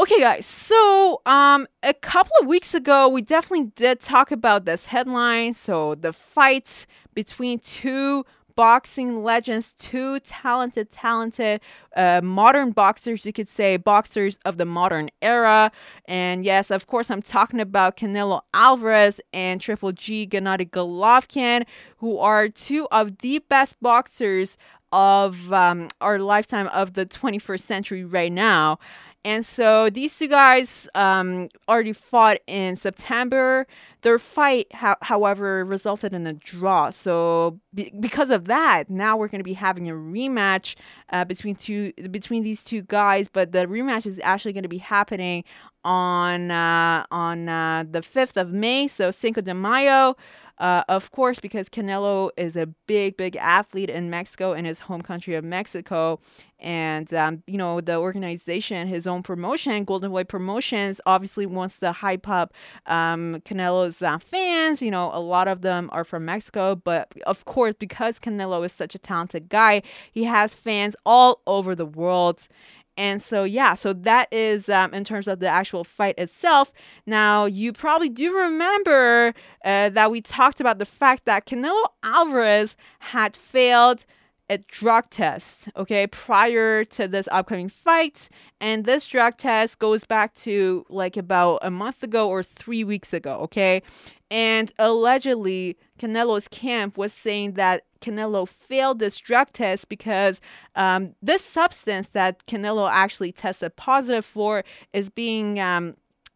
Okay, 0.00 0.18
guys. 0.20 0.46
So, 0.46 1.20
um, 1.24 1.68
a 1.84 1.94
couple 1.94 2.32
of 2.40 2.48
weeks 2.48 2.74
ago, 2.74 3.08
we 3.08 3.22
definitely 3.22 3.70
did 3.76 4.00
talk 4.00 4.32
about 4.32 4.64
this 4.64 4.86
headline. 4.86 5.54
So, 5.54 5.94
the 5.94 6.12
fight 6.12 6.86
between 7.14 7.60
two 7.60 8.26
boxing 8.56 9.22
legends, 9.22 9.74
two 9.78 10.20
talented, 10.20 10.90
talented 10.90 11.60
uh, 11.96 12.20
modern 12.22 12.72
boxers, 12.72 13.26
you 13.26 13.32
could 13.32 13.50
say, 13.50 13.76
boxers 13.76 14.38
of 14.44 14.56
the 14.56 14.64
modern 14.64 15.10
era. 15.22 15.72
And 16.06 16.44
yes, 16.44 16.70
of 16.70 16.86
course, 16.86 17.10
I'm 17.10 17.22
talking 17.22 17.60
about 17.60 17.96
Canelo 17.96 18.42
Alvarez 18.52 19.20
and 19.32 19.60
Triple 19.60 19.92
G 19.92 20.26
Gennady 20.26 20.68
Golovkin, 20.68 21.64
who 21.98 22.18
are 22.18 22.48
two 22.48 22.86
of 22.90 23.18
the 23.18 23.38
best 23.40 23.80
boxers 23.80 24.58
of 24.92 25.52
um, 25.52 25.88
our 26.00 26.20
lifetime 26.20 26.68
of 26.68 26.92
the 26.94 27.04
21st 27.04 27.60
century 27.60 28.04
right 28.04 28.30
now. 28.30 28.78
And 29.24 29.44
so 29.46 29.88
these 29.88 30.16
two 30.18 30.28
guys 30.28 30.86
um, 30.94 31.48
already 31.66 31.94
fought 31.94 32.38
in 32.46 32.76
September. 32.76 33.66
Their 34.02 34.18
fight, 34.18 34.66
ho- 34.74 34.96
however, 35.00 35.64
resulted 35.64 36.12
in 36.12 36.26
a 36.26 36.34
draw. 36.34 36.90
So 36.90 37.58
be- 37.72 37.90
because 37.98 38.28
of 38.28 38.44
that, 38.46 38.90
now 38.90 39.16
we're 39.16 39.28
going 39.28 39.40
to 39.40 39.44
be 39.44 39.54
having 39.54 39.88
a 39.88 39.94
rematch 39.94 40.74
uh, 41.08 41.24
between 41.24 41.56
two 41.56 41.92
between 42.10 42.42
these 42.42 42.62
two 42.62 42.82
guys. 42.82 43.28
But 43.28 43.52
the 43.52 43.60
rematch 43.60 44.04
is 44.06 44.20
actually 44.22 44.52
going 44.52 44.64
to 44.64 44.68
be 44.68 44.78
happening 44.78 45.44
on 45.84 46.50
uh, 46.50 47.06
on 47.10 47.48
uh, 47.48 47.84
the 47.90 48.02
fifth 48.02 48.36
of 48.36 48.52
May, 48.52 48.88
so 48.88 49.10
Cinco 49.10 49.40
de 49.40 49.54
Mayo. 49.54 50.16
Uh, 50.58 50.84
of 50.88 51.10
course, 51.10 51.40
because 51.40 51.68
Canelo 51.68 52.30
is 52.36 52.56
a 52.56 52.66
big, 52.86 53.16
big 53.16 53.36
athlete 53.36 53.90
in 53.90 54.08
Mexico, 54.08 54.52
in 54.52 54.64
his 54.64 54.80
home 54.80 55.02
country 55.02 55.34
of 55.34 55.44
Mexico. 55.44 56.20
And, 56.60 57.12
um, 57.12 57.42
you 57.46 57.58
know, 57.58 57.80
the 57.80 57.96
organization, 57.96 58.86
his 58.86 59.06
own 59.06 59.22
promotion, 59.22 59.84
Golden 59.84 60.10
Boy 60.10 60.24
Promotions, 60.24 61.00
obviously 61.04 61.44
wants 61.44 61.80
to 61.80 61.92
hype 61.92 62.28
up 62.28 62.54
um, 62.86 63.42
Canelo's 63.44 64.00
uh, 64.00 64.18
fans. 64.18 64.80
You 64.80 64.92
know, 64.92 65.10
a 65.12 65.20
lot 65.20 65.48
of 65.48 65.62
them 65.62 65.90
are 65.92 66.04
from 66.04 66.24
Mexico. 66.24 66.76
But 66.76 67.12
of 67.26 67.44
course, 67.44 67.74
because 67.78 68.18
Canelo 68.20 68.64
is 68.64 68.72
such 68.72 68.94
a 68.94 68.98
talented 68.98 69.48
guy, 69.48 69.82
he 70.12 70.24
has 70.24 70.54
fans 70.54 70.94
all 71.04 71.42
over 71.46 71.74
the 71.74 71.86
world. 71.86 72.46
And 72.96 73.20
so, 73.20 73.44
yeah, 73.44 73.74
so 73.74 73.92
that 73.92 74.32
is 74.32 74.68
um, 74.68 74.94
in 74.94 75.04
terms 75.04 75.26
of 75.26 75.40
the 75.40 75.48
actual 75.48 75.84
fight 75.84 76.16
itself. 76.18 76.72
Now, 77.06 77.44
you 77.44 77.72
probably 77.72 78.08
do 78.08 78.36
remember 78.36 79.34
uh, 79.64 79.88
that 79.90 80.10
we 80.10 80.20
talked 80.20 80.60
about 80.60 80.78
the 80.78 80.84
fact 80.84 81.24
that 81.24 81.46
Canelo 81.46 81.86
Alvarez 82.02 82.76
had 83.00 83.36
failed 83.36 84.04
a 84.50 84.58
drug 84.58 85.08
test, 85.08 85.68
okay, 85.76 86.06
prior 86.06 86.84
to 86.84 87.08
this 87.08 87.28
upcoming 87.32 87.68
fight. 87.68 88.28
And 88.60 88.84
this 88.84 89.06
drug 89.06 89.38
test 89.38 89.78
goes 89.78 90.04
back 90.04 90.34
to 90.36 90.84
like 90.88 91.16
about 91.16 91.60
a 91.62 91.70
month 91.70 92.02
ago 92.02 92.28
or 92.28 92.42
three 92.42 92.84
weeks 92.84 93.14
ago, 93.14 93.38
okay? 93.40 93.82
And 94.34 94.72
allegedly, 94.80 95.78
Canelo's 95.96 96.48
camp 96.48 96.98
was 96.98 97.12
saying 97.12 97.52
that 97.52 97.84
Canelo 98.00 98.48
failed 98.48 98.98
this 98.98 99.16
drug 99.16 99.52
test 99.52 99.88
because 99.88 100.40
um, 100.74 101.14
this 101.22 101.44
substance 101.44 102.08
that 102.08 102.44
Canelo 102.46 102.90
actually 102.90 103.30
tested 103.30 103.76
positive 103.76 104.24
for 104.24 104.64
is 104.92 105.08
being 105.08 105.60
um, 105.60 105.94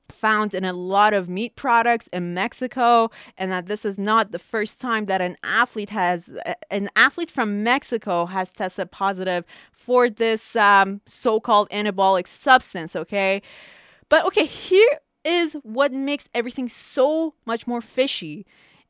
found 0.08 0.54
in 0.54 0.64
a 0.64 0.72
lot 0.72 1.12
of 1.12 1.28
meat 1.28 1.56
products 1.56 2.08
in 2.12 2.34
Mexico 2.34 3.10
and 3.36 3.50
that 3.50 3.66
this 3.66 3.84
is 3.84 3.98
not 3.98 4.30
the 4.30 4.38
first 4.38 4.80
time 4.80 5.06
that 5.06 5.20
an 5.20 5.36
athlete 5.42 5.90
has 5.90 6.30
an 6.70 6.88
athlete 6.94 7.32
from 7.32 7.64
Mexico 7.64 8.26
has 8.26 8.52
tested 8.52 8.92
positive 8.92 9.44
for 9.72 10.08
this 10.08 10.54
um, 10.54 11.00
so-called 11.04 11.68
anabolic 11.70 12.28
substance 12.28 12.94
okay? 12.94 13.42
But 14.08 14.24
okay 14.26 14.46
here 14.46 15.00
is 15.24 15.54
what 15.62 15.92
makes 15.92 16.28
everything 16.34 16.68
so 16.68 17.34
much 17.44 17.66
more 17.66 17.80
fishy 17.80 18.46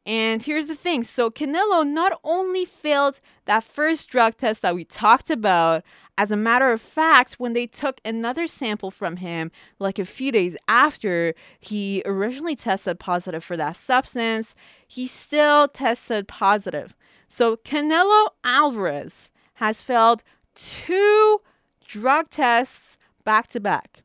and 0.08 0.42
here's 0.42 0.66
the 0.66 0.74
thing 0.74 1.04
so 1.04 1.30
Canelo 1.30 1.86
not 1.86 2.18
only 2.24 2.64
failed 2.64 3.20
that 3.44 3.62
first 3.62 4.08
drug 4.08 4.38
test 4.38 4.62
that 4.62 4.74
we 4.74 4.84
talked 4.84 5.28
about, 5.28 5.84
as 6.16 6.30
a 6.30 6.36
matter 6.36 6.72
of 6.72 6.80
fact, 6.80 7.34
when 7.34 7.52
they 7.52 7.66
took 7.66 8.00
another 8.06 8.46
sample 8.46 8.90
from 8.90 9.18
him, 9.18 9.50
like 9.78 9.98
a 9.98 10.06
few 10.06 10.32
days 10.32 10.56
after 10.66 11.34
he 11.60 12.02
originally 12.06 12.56
tested 12.56 12.98
positive 12.98 13.44
for 13.44 13.54
that 13.58 13.76
substance, 13.76 14.54
he 14.86 15.06
still 15.06 15.68
tested 15.68 16.26
positive. 16.26 16.96
So 17.28 17.56
Canelo 17.58 18.28
Alvarez 18.44 19.30
has 19.56 19.82
failed 19.82 20.24
two 20.54 21.42
drug 21.86 22.30
tests 22.30 22.96
back 23.24 23.48
to 23.48 23.60
back. 23.60 24.02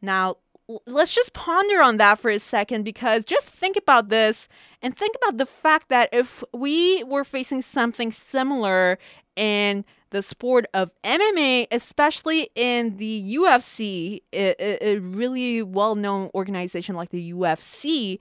Now, 0.00 0.38
let's 0.86 1.12
just 1.12 1.32
ponder 1.34 1.82
on 1.82 1.98
that 1.98 2.18
for 2.18 2.30
a 2.30 2.38
second 2.38 2.84
because 2.84 3.24
just 3.24 3.46
think 3.46 3.76
about 3.76 4.08
this 4.08 4.48
and 4.80 4.96
think 4.96 5.14
about 5.16 5.36
the 5.36 5.46
fact 5.46 5.88
that 5.88 6.08
if 6.12 6.42
we 6.52 7.04
were 7.04 7.24
facing 7.24 7.60
something 7.60 8.10
similar 8.10 8.98
in 9.36 9.84
the 10.10 10.22
sport 10.22 10.66
of 10.72 10.90
MMA, 11.02 11.66
especially 11.72 12.48
in 12.54 12.96
the 12.98 13.34
UFC, 13.34 14.22
a, 14.32 14.86
a 14.86 14.98
really 14.98 15.62
well 15.62 15.96
known 15.96 16.30
organization 16.34 16.94
like 16.94 17.10
the 17.10 17.32
UFC, 17.32 18.18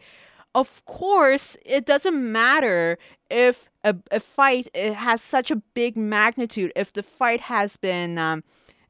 of 0.56 0.84
course, 0.86 1.56
it 1.66 1.86
doesn't 1.86 2.32
matter 2.32 2.98
if 3.30 3.70
a, 3.84 3.96
a 4.12 4.20
fight 4.20 4.76
has 4.76 5.22
such 5.22 5.50
a 5.50 5.56
big 5.56 5.98
magnitude, 5.98 6.72
if 6.76 6.94
the 6.94 7.04
fight 7.04 7.42
has 7.42 7.78
been. 7.78 8.18
Um, 8.18 8.44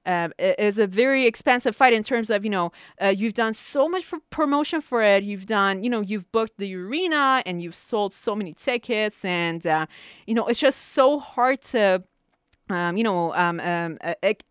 uh, 0.05 0.29
is 0.39 0.79
a 0.79 0.87
very 0.87 1.25
expensive 1.25 1.75
fight 1.75 1.93
in 1.93 2.03
terms 2.03 2.29
of 2.29 2.43
you 2.43 2.49
know 2.49 2.71
uh, 3.01 3.07
you've 3.07 3.33
done 3.33 3.53
so 3.53 3.87
much 3.87 4.07
pr- 4.07 4.17
promotion 4.29 4.81
for 4.81 5.01
it. 5.01 5.23
You've 5.23 5.47
done 5.47 5.83
you 5.83 5.89
know 5.89 6.01
you've 6.01 6.31
booked 6.31 6.57
the 6.57 6.75
arena 6.75 7.41
and 7.45 7.61
you've 7.61 7.75
sold 7.75 8.13
so 8.13 8.35
many 8.35 8.53
tickets 8.53 9.23
and 9.23 9.65
uh, 9.65 9.85
you 10.25 10.33
know 10.33 10.45
it's 10.47 10.59
just 10.59 10.93
so 10.93 11.19
hard 11.19 11.61
to 11.63 12.03
um, 12.69 12.97
you 12.97 13.03
know 13.03 13.33
um, 13.33 13.59
um, 13.59 13.97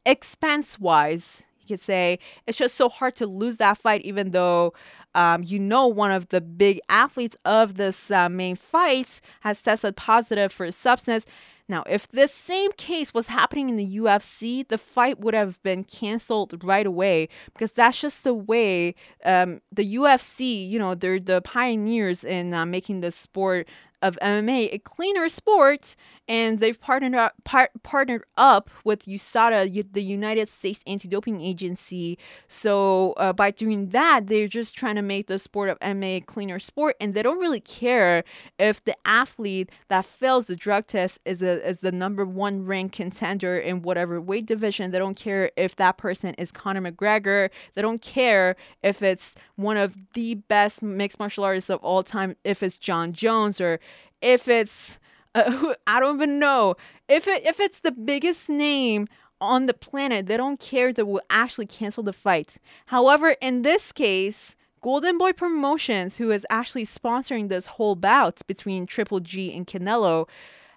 expense 0.04 0.78
wise 0.78 1.44
you 1.60 1.66
could 1.66 1.80
say 1.80 2.18
it's 2.46 2.58
just 2.58 2.74
so 2.74 2.88
hard 2.88 3.14
to 3.16 3.26
lose 3.26 3.56
that 3.56 3.78
fight 3.78 4.02
even 4.02 4.30
though 4.30 4.72
um, 5.14 5.42
you 5.44 5.58
know 5.58 5.86
one 5.86 6.10
of 6.10 6.28
the 6.28 6.40
big 6.40 6.80
athletes 6.88 7.36
of 7.44 7.76
this 7.76 8.10
uh, 8.10 8.28
main 8.28 8.56
fight 8.56 9.20
has 9.40 9.60
tested 9.60 9.96
positive 9.96 10.52
for 10.52 10.66
a 10.66 10.72
substance 10.72 11.26
now, 11.68 11.84
if 11.88 12.08
this 12.08 12.34
same 12.34 12.72
case 12.72 13.14
was 13.14 13.28
happening 13.28 13.68
in 13.68 13.76
the 13.76 13.96
UFC, 13.96 14.66
the 14.66 14.78
fight 14.78 15.20
would 15.20 15.32
have 15.32 15.62
been 15.62 15.84
canceled 15.84 16.62
right 16.62 16.86
away 16.86 17.28
because 17.54 17.72
that's 17.72 18.00
just 18.00 18.24
the 18.24 18.34
way 18.34 18.94
um, 19.24 19.60
the 19.70 19.96
UFC, 19.96 20.68
you 20.68 20.78
know, 20.78 20.94
they're 20.94 21.20
the 21.20 21.40
pioneers 21.40 22.24
in 22.24 22.52
uh, 22.52 22.66
making 22.66 23.00
this 23.00 23.16
sport 23.16 23.68
of 24.02 24.18
MMA 24.20 24.72
a 24.72 24.78
cleaner 24.78 25.28
sport, 25.28 25.96
and 26.28 26.60
they've 26.60 26.80
partnered 26.80 27.14
up, 27.14 27.34
par- 27.44 27.70
partnered 27.82 28.24
up 28.36 28.70
with 28.84 29.06
USADA, 29.06 29.92
the 29.92 30.02
United 30.02 30.50
States 30.50 30.82
Anti-Doping 30.86 31.40
Agency. 31.40 32.18
So 32.48 33.12
uh, 33.16 33.32
by 33.32 33.50
doing 33.50 33.88
that, 33.90 34.26
they're 34.26 34.48
just 34.48 34.74
trying 34.74 34.96
to 34.96 35.02
make 35.02 35.26
the 35.26 35.38
sport 35.38 35.68
of 35.68 35.78
MMA 35.80 36.16
a 36.16 36.20
cleaner 36.20 36.58
sport, 36.58 36.96
and 37.00 37.14
they 37.14 37.22
don't 37.22 37.38
really 37.38 37.60
care 37.60 38.24
if 38.58 38.82
the 38.84 38.96
athlete 39.04 39.70
that 39.88 40.04
fails 40.04 40.46
the 40.46 40.56
drug 40.56 40.86
test 40.86 41.20
is 41.24 41.42
a, 41.42 41.66
is 41.66 41.80
the 41.80 41.92
number 41.92 42.24
one 42.24 42.64
ranked 42.66 42.96
contender 42.96 43.56
in 43.56 43.82
whatever 43.82 44.20
weight 44.20 44.46
division. 44.46 44.90
They 44.90 44.98
don't 44.98 45.16
care 45.16 45.50
if 45.56 45.76
that 45.76 45.98
person 45.98 46.34
is 46.34 46.52
Conor 46.52 46.80
McGregor. 46.80 47.50
They 47.74 47.82
don't 47.82 48.02
care 48.02 48.56
if 48.82 49.02
it's 49.02 49.34
one 49.56 49.76
of 49.76 49.94
the 50.14 50.34
best 50.34 50.82
mixed 50.82 51.18
martial 51.18 51.44
artists 51.44 51.70
of 51.70 51.80
all 51.82 52.02
time, 52.02 52.36
if 52.44 52.62
it's 52.62 52.76
Jon 52.76 53.12
Jones 53.12 53.60
or 53.60 53.80
if 54.22 54.48
it's 54.48 54.98
uh, 55.34 55.74
I 55.86 56.00
don't 56.00 56.16
even 56.16 56.38
know 56.38 56.76
if 57.08 57.26
it 57.28 57.46
if 57.46 57.60
it's 57.60 57.80
the 57.80 57.92
biggest 57.92 58.48
name 58.48 59.08
on 59.40 59.66
the 59.66 59.74
planet, 59.74 60.26
they 60.26 60.36
don't 60.36 60.60
care. 60.60 60.92
They 60.92 61.02
will 61.02 61.22
actually 61.28 61.66
cancel 61.66 62.02
the 62.02 62.12
fight. 62.12 62.58
However, 62.86 63.36
in 63.40 63.62
this 63.62 63.90
case, 63.90 64.54
Golden 64.80 65.18
Boy 65.18 65.32
Promotions, 65.32 66.16
who 66.16 66.30
is 66.30 66.46
actually 66.48 66.84
sponsoring 66.84 67.48
this 67.48 67.66
whole 67.66 67.96
bout 67.96 68.40
between 68.46 68.86
Triple 68.86 69.20
G 69.20 69.52
and 69.52 69.66
Canelo, 69.66 70.28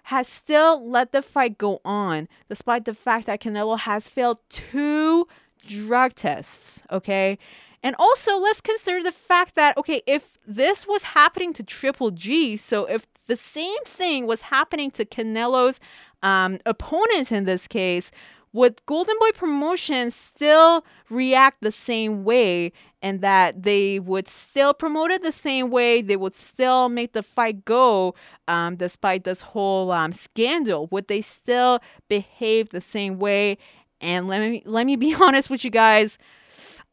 has 0.04 0.28
still 0.28 0.88
let 0.88 1.12
the 1.12 1.22
fight 1.22 1.58
go 1.58 1.80
on, 1.84 2.28
despite 2.48 2.84
the 2.84 2.94
fact 2.94 3.26
that 3.26 3.40
Canelo 3.40 3.78
has 3.78 4.08
failed 4.08 4.38
two 4.48 5.26
drug 5.66 6.14
tests. 6.14 6.82
Okay. 6.90 7.38
And 7.82 7.94
also, 7.98 8.36
let's 8.36 8.60
consider 8.60 9.02
the 9.02 9.12
fact 9.12 9.54
that, 9.54 9.76
okay, 9.76 10.02
if 10.06 10.38
this 10.46 10.86
was 10.86 11.02
happening 11.02 11.52
to 11.54 11.62
Triple 11.62 12.10
G, 12.10 12.56
so 12.56 12.84
if 12.86 13.06
the 13.26 13.36
same 13.36 13.82
thing 13.84 14.26
was 14.26 14.42
happening 14.42 14.90
to 14.92 15.04
Canelo's 15.04 15.80
um, 16.22 16.58
opponents 16.66 17.32
in 17.32 17.44
this 17.44 17.66
case, 17.68 18.10
would 18.52 18.80
Golden 18.86 19.14
Boy 19.20 19.32
Promotions 19.34 20.14
still 20.14 20.84
react 21.10 21.60
the 21.60 21.70
same 21.70 22.24
way 22.24 22.72
and 23.02 23.20
that 23.20 23.64
they 23.64 23.98
would 23.98 24.28
still 24.28 24.72
promote 24.72 25.10
it 25.10 25.22
the 25.22 25.30
same 25.30 25.70
way? 25.70 26.00
They 26.00 26.16
would 26.16 26.34
still 26.34 26.88
make 26.88 27.12
the 27.12 27.22
fight 27.22 27.66
go 27.66 28.14
um, 28.48 28.76
despite 28.76 29.24
this 29.24 29.42
whole 29.42 29.92
um, 29.92 30.12
scandal? 30.12 30.88
Would 30.90 31.08
they 31.08 31.20
still 31.20 31.80
behave 32.08 32.70
the 32.70 32.80
same 32.80 33.18
way? 33.18 33.58
And 34.00 34.26
let 34.26 34.40
me 34.40 34.62
let 34.64 34.86
me 34.86 34.96
be 34.96 35.14
honest 35.20 35.50
with 35.50 35.62
you 35.62 35.70
guys. 35.70 36.18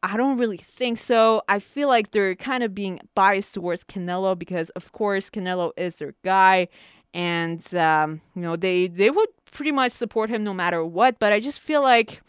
I 0.04 0.18
don't 0.18 0.36
really 0.36 0.58
think 0.58 0.98
so. 0.98 1.42
I 1.48 1.58
feel 1.58 1.88
like 1.88 2.10
they're 2.10 2.34
kind 2.34 2.62
of 2.62 2.74
being 2.74 3.00
biased 3.14 3.54
towards 3.54 3.84
Canelo 3.84 4.38
because, 4.38 4.68
of 4.70 4.92
course, 4.92 5.30
Canelo 5.30 5.72
is 5.78 5.96
their 5.96 6.14
guy, 6.22 6.68
and 7.14 7.74
um, 7.74 8.20
you 8.36 8.42
know 8.42 8.54
they 8.54 8.86
they 8.86 9.08
would 9.08 9.30
pretty 9.50 9.72
much 9.72 9.92
support 9.92 10.28
him 10.28 10.44
no 10.44 10.52
matter 10.52 10.84
what. 10.84 11.18
But 11.18 11.32
I 11.32 11.40
just 11.40 11.58
feel 11.58 11.82
like 11.82 12.20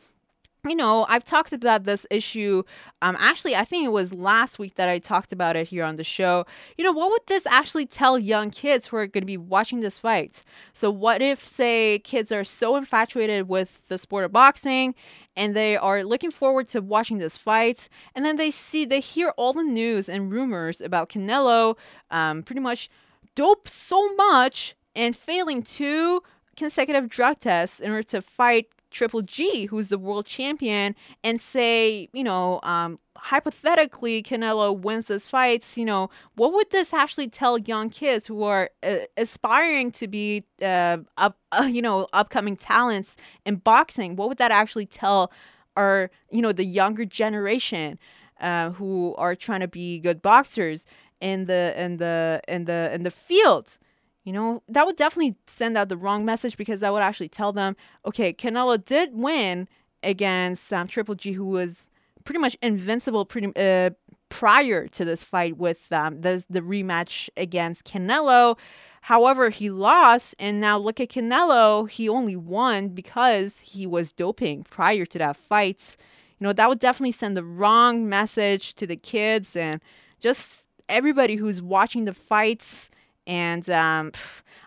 you 0.66 0.76
know, 0.76 1.06
I've 1.08 1.24
talked 1.24 1.54
about 1.54 1.84
this 1.84 2.08
issue. 2.10 2.64
Um, 3.02 3.16
actually, 3.20 3.56
I 3.56 3.66
think 3.66 3.86
it 3.86 3.92
was 3.92 4.14
last 4.14 4.58
week 4.58 4.76
that 4.76 4.90
I 4.90 5.00
talked 5.00 5.32
about 5.32 5.56
it 5.56 5.68
here 5.68 5.84
on 5.84 5.96
the 5.96 6.04
show. 6.04 6.46
You 6.78 6.84
know, 6.84 6.92
what 6.92 7.12
would 7.12 7.22
this 7.28 7.46
actually 7.48 7.86
tell 7.86 8.18
young 8.18 8.50
kids 8.50 8.88
who 8.88 8.98
are 8.98 9.08
going 9.08 9.22
to 9.22 9.28
be 9.28 9.38
watching 9.38 9.82
this 9.82 10.00
fight? 10.00 10.44
So, 10.74 10.90
what 10.90 11.22
if, 11.22 11.48
say, 11.48 12.00
kids 12.00 12.32
are 12.32 12.44
so 12.44 12.76
infatuated 12.76 13.48
with 13.48 13.86
the 13.88 13.98
sport 13.98 14.26
of 14.26 14.32
boxing 14.32 14.96
and 15.36 15.56
they 15.56 15.76
are 15.76 16.04
looking 16.04 16.32
forward 16.32 16.68
to 16.70 16.82
watching 16.82 17.18
this 17.18 17.38
fight, 17.38 17.90
and 18.16 18.24
then 18.24 18.38
they 18.38 18.50
see, 18.50 18.86
they 18.86 19.02
hear 19.02 19.34
all 19.36 19.52
the 19.52 19.64
news 19.64 20.08
and 20.08 20.32
rumors 20.32 20.80
about 20.80 21.10
Canelo 21.10 21.76
um, 22.10 22.42
pretty 22.42 22.62
much 22.62 22.90
dope 23.36 23.68
so 23.68 24.16
much 24.16 24.76
and 24.96 25.16
failing 25.16 25.62
two 25.62 26.22
consecutive 26.56 27.10
drug 27.10 27.40
tests 27.40 27.80
in 27.80 27.92
order 27.92 28.04
to 28.04 28.22
fight 28.22 28.70
Triple 28.96 29.24
G, 29.24 29.66
who's 29.66 29.90
the 29.90 29.98
world 29.98 30.26
champion, 30.26 30.96
and 31.22 31.42
say, 31.42 32.08
you 32.14 32.24
know, 32.24 32.62
um, 32.64 32.98
hypothetically, 33.18 34.24
Canelo 34.24 34.74
wins 34.74 35.08
this 35.08 35.28
fight, 35.28 35.66
you 35.76 35.84
know, 35.84 36.10
what 36.36 36.54
would 36.54 36.72
this 36.72 36.94
actually 36.94 37.28
tell 37.28 37.58
young 37.58 37.90
kids 37.90 38.26
who 38.26 38.44
are 38.44 38.70
uh, 38.84 39.00
aspiring 39.18 39.92
to 39.92 40.08
be, 40.08 40.46
uh, 40.62 41.00
up, 41.18 41.38
uh, 41.52 41.64
you 41.64 41.82
know, 41.82 42.08
upcoming 42.14 42.56
talents 42.56 43.18
in 43.46 43.58
boxing? 43.58 44.16
What 44.16 44.30
would 44.30 44.38
that 44.38 44.52
actually 44.52 44.86
tell 44.86 45.30
our, 45.76 46.10
you 46.32 46.42
know, 46.42 46.54
the 46.54 46.64
younger 46.64 47.04
generation 47.04 48.00
uh, 48.40 48.70
who 48.70 49.14
are 49.18 49.36
trying 49.36 49.60
to 49.60 49.68
be 49.68 50.00
good 50.00 50.22
boxers 50.22 50.88
in 51.20 51.48
the 51.48 51.74
in 51.76 51.98
the 51.98 52.40
in 52.48 52.64
the 52.64 52.92
in 52.94 53.04
the 53.04 53.12
field? 53.12 53.78
You 54.26 54.34
know, 54.34 54.64
that 54.68 54.86
would 54.88 54.96
definitely 54.96 55.36
send 55.46 55.78
out 55.78 55.88
the 55.88 55.96
wrong 55.96 56.26
message 56.26 56.58
because 56.58 56.80
that 56.80 56.92
would 56.92 57.04
actually 57.04 57.30
tell 57.30 57.54
them, 57.54 57.78
okay, 58.06 58.34
Canelo 58.34 58.84
did 58.84 59.12
win 59.14 59.70
against 60.02 60.74
um, 60.74 60.88
Triple 60.88 61.14
G, 61.14 61.34
who 61.34 61.46
was 61.46 61.92
pretty 62.26 62.40
much 62.40 62.58
invincible 62.64 63.24
pretty 63.24 63.52
uh, 63.56 63.92
prior 64.30 64.88
to 64.88 65.06
this 65.06 65.24
fight 65.24 65.58
with 65.58 65.92
um, 65.92 66.22
this, 66.22 66.44
the 66.50 66.62
rematch 66.62 67.30
against 67.38 67.86
Canelo. 67.86 68.58
However, 69.02 69.50
he 69.50 69.70
lost, 69.70 70.34
and 70.40 70.60
now 70.60 70.80
look 70.80 71.00
at 71.00 71.10
Canelo. 71.10 71.88
He 71.88 72.10
only 72.10 72.36
won 72.36 72.90
because 72.90 73.60
he 73.60 73.86
was 73.86 74.12
doping 74.12 74.64
prior 74.64 75.06
to 75.06 75.20
that 75.20 75.38
fight. 75.38 75.96
You 76.40 76.48
know, 76.48 76.54
that 76.54 76.68
would 76.68 76.80
definitely 76.80 77.12
send 77.12 77.38
the 77.38 77.44
wrong 77.44 78.10
message 78.10 78.74
to 78.74 78.88
the 78.88 78.98
kids 78.98 79.56
and 79.56 79.80
just 80.20 80.64
everybody 80.90 81.36
who's 81.36 81.62
watching 81.62 82.06
the 82.06 82.14
fights 82.14 82.90
and 83.28 83.70
um, 83.70 84.12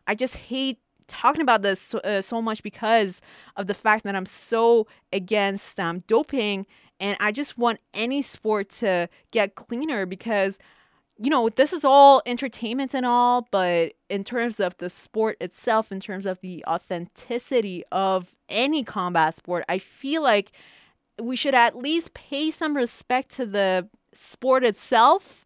I 0.07 0.15
just 0.15 0.37
hate 0.37 0.79
talking 1.07 1.41
about 1.41 1.63
this 1.63 1.81
so, 1.81 1.99
uh, 2.01 2.21
so, 2.21 2.43
much 2.43 2.63
because 2.63 3.21
of 3.57 3.67
the 3.67 3.75
fact 3.75 4.05
that 4.05 4.15
I'm 4.15 4.27
so 4.27 4.87
against 5.13 5.81
um, 5.81 6.05
doping, 6.07 6.67
and 7.01 7.17
I 7.21 7.33
just 7.33 7.59
want 7.59 7.81
any 7.95 8.23
sport 8.23 8.71
to 8.71 9.09
get 9.31 9.55
cleaner 9.55 10.07
because. 10.07 10.59
You 11.21 11.31
know, 11.31 11.49
this 11.49 11.73
is 11.73 11.85
all 11.85 12.23
entertainment 12.27 12.95
and 12.95 13.05
all, 13.05 13.49
but 13.51 13.95
in 14.09 14.23
terms 14.23 14.61
of 14.61 14.77
the 14.77 14.89
sport 14.89 15.37
itself, 15.41 15.91
in 15.91 15.99
terms 15.99 16.27
of 16.27 16.41
the 16.43 16.65
authenticity 16.65 17.83
of 17.91 18.37
any 18.49 18.85
combat 18.85 19.35
sport, 19.35 19.65
I 19.69 19.79
feel 19.79 20.23
like 20.23 20.53
we 21.21 21.37
should 21.37 21.55
at 21.55 21.77
least 21.77 22.15
pay 22.15 22.51
some 22.51 22.77
respect 22.77 23.31
to 23.33 23.47
the 23.47 23.89
sport 24.13 24.65
itself 24.65 25.45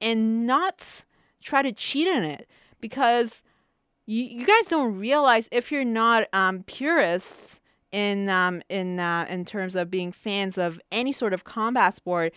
and 0.00 0.46
not 0.46 1.04
try 1.42 1.62
to 1.62 1.72
cheat 1.72 2.06
in 2.06 2.22
it 2.22 2.48
because 2.80 3.42
you, 4.06 4.24
you 4.24 4.46
guys 4.46 4.66
don't 4.68 4.98
realize 4.98 5.48
if 5.52 5.70
you're 5.70 5.84
not 5.84 6.26
um, 6.32 6.62
purists 6.64 7.60
in 7.92 8.28
um, 8.28 8.62
in 8.68 9.00
uh, 9.00 9.26
in 9.28 9.44
terms 9.44 9.76
of 9.76 9.90
being 9.90 10.12
fans 10.12 10.58
of 10.58 10.80
any 10.92 11.12
sort 11.12 11.32
of 11.32 11.44
combat 11.44 11.94
sport, 11.96 12.32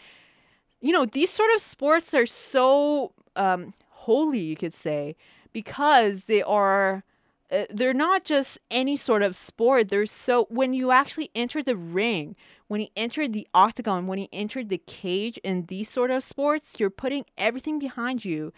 you 0.81 0.91
know 0.91 1.05
these 1.05 1.29
sort 1.29 1.51
of 1.55 1.62
sports 1.62 2.13
are 2.13 2.25
so 2.25 3.13
um, 3.36 3.74
holy, 3.89 4.39
you 4.39 4.55
could 4.55 4.74
say, 4.74 5.15
because 5.51 6.25
they 6.25 6.41
are 6.41 7.03
uh, 7.51 7.65
they're 7.69 7.93
not 7.93 8.24
just 8.24 8.57
any 8.72 8.98
sort 8.98 9.22
of 9.22 9.36
sport. 9.36 9.89
They're 9.89 10.05
so 10.05 10.48
when 10.50 10.74
you 10.74 10.91
actually 10.91 11.29
enter 11.36 11.62
the 11.63 11.75
ring, 11.75 12.36
when 12.67 12.81
you 12.81 12.88
enter 12.95 13.27
the 13.27 13.48
octagon, 13.53 14.07
when 14.07 14.19
you 14.19 14.27
enter 14.33 14.63
the 14.63 14.79
cage 14.79 15.38
in 15.43 15.65
these 15.67 15.89
sort 15.89 16.12
of 16.12 16.24
sports, 16.24 16.75
you're 16.79 16.89
putting 16.89 17.25
everything 17.38 17.79
behind 17.79 18.25
you 18.25 18.51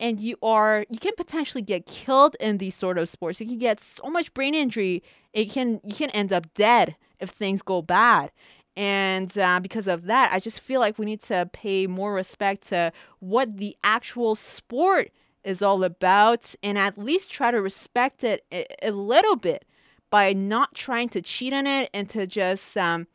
and 0.00 0.18
you 0.18 0.36
are 0.42 0.86
you 0.88 0.98
can 0.98 1.12
potentially 1.16 1.62
get 1.62 1.86
killed 1.86 2.36
in 2.40 2.58
these 2.58 2.74
sort 2.74 2.98
of 2.98 3.08
sports. 3.08 3.40
You 3.40 3.46
can 3.46 3.58
get 3.58 3.80
so 3.80 4.08
much 4.08 4.34
brain 4.34 4.54
injury. 4.54 5.02
It 5.32 5.52
can 5.52 5.80
you 5.84 5.94
can 5.94 6.10
end 6.10 6.32
up 6.32 6.52
dead 6.54 6.96
if 7.20 7.30
things 7.30 7.62
go 7.62 7.82
bad. 7.82 8.32
And 8.76 9.36
uh, 9.36 9.60
because 9.60 9.86
of 9.86 10.06
that, 10.06 10.32
I 10.32 10.40
just 10.40 10.60
feel 10.60 10.80
like 10.80 10.98
we 10.98 11.04
need 11.04 11.22
to 11.22 11.48
pay 11.52 11.86
more 11.86 12.14
respect 12.14 12.68
to 12.68 12.92
what 13.18 13.58
the 13.58 13.76
actual 13.84 14.34
sport 14.34 15.10
is 15.44 15.60
all 15.60 15.84
about 15.84 16.54
and 16.62 16.78
at 16.78 16.98
least 16.98 17.30
try 17.30 17.50
to 17.50 17.60
respect 17.60 18.24
it 18.24 18.44
a, 18.52 18.66
a 18.82 18.90
little 18.90 19.36
bit 19.36 19.64
by 20.08 20.32
not 20.32 20.74
trying 20.74 21.08
to 21.08 21.22
cheat 21.22 21.52
on 21.52 21.66
it 21.66 21.90
and 21.94 22.08
to 22.10 22.26
just 22.26 22.76
um, 22.76 23.06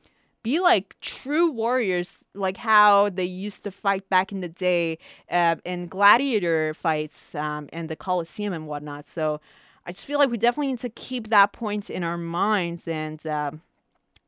be 0.45 0.59
like 0.59 0.95
true 1.01 1.49
warriors, 1.49 2.19
like 2.35 2.57
how 2.57 3.09
they 3.09 3.25
used 3.25 3.63
to 3.63 3.71
fight 3.71 4.07
back 4.11 4.31
in 4.31 4.41
the 4.41 4.47
day 4.47 4.99
uh, 5.31 5.55
in 5.65 5.87
gladiator 5.87 6.75
fights 6.75 7.33
um, 7.33 7.67
and 7.73 7.89
the 7.89 7.95
Colosseum 7.95 8.53
and 8.53 8.67
whatnot. 8.67 9.07
So 9.07 9.41
I 9.87 9.91
just 9.91 10.05
feel 10.05 10.19
like 10.19 10.29
we 10.29 10.37
definitely 10.37 10.67
need 10.67 10.81
to 10.81 10.89
keep 10.89 11.29
that 11.31 11.51
point 11.51 11.89
in 11.89 12.03
our 12.03 12.17
minds 12.17 12.87
and. 12.87 13.25
Um, 13.25 13.61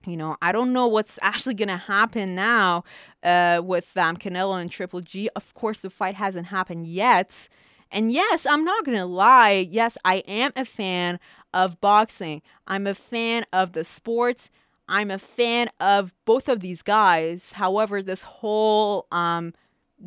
you 0.06 0.16
know, 0.16 0.38
I 0.42 0.54
don't 0.54 0.72
know 0.72 0.88
what's 0.88 1.20
actually 1.22 1.56
going 1.56 1.68
to 1.68 1.76
happen 1.76 2.34
now 2.34 2.86
uh, 3.24 3.62
with 3.62 3.98
um, 3.98 4.16
Canelo 4.16 4.62
and 4.62 4.72
Triple 4.72 5.02
G. 5.02 5.28
Of 5.36 5.54
course, 5.54 5.80
the 5.80 5.90
fight 5.90 6.16
hasn't 6.16 6.48
happened 6.48 6.88
yet. 6.88 7.50
And 7.92 8.10
yes, 8.10 8.46
I'm 8.46 8.64
not 8.64 8.86
going 8.86 8.98
to 8.98 9.06
lie. 9.06 9.68
Yes, 9.70 9.98
I 10.06 10.18
am 10.20 10.54
a 10.56 10.64
fan 10.64 11.20
of 11.54 11.82
boxing. 11.82 12.42
I'm 12.68 12.88
a 12.88 12.94
fan 12.94 13.46
of 13.52 13.74
the 13.74 13.84
sports. 13.84 14.50
I'm 14.88 15.12
a 15.12 15.20
fan 15.20 15.70
of 15.80 16.14
both 16.26 16.48
of 16.48 16.62
these 16.62 16.82
guys. 16.82 17.54
However, 17.54 18.02
this 18.02 18.24
whole 18.24 19.08
um, 19.12 19.54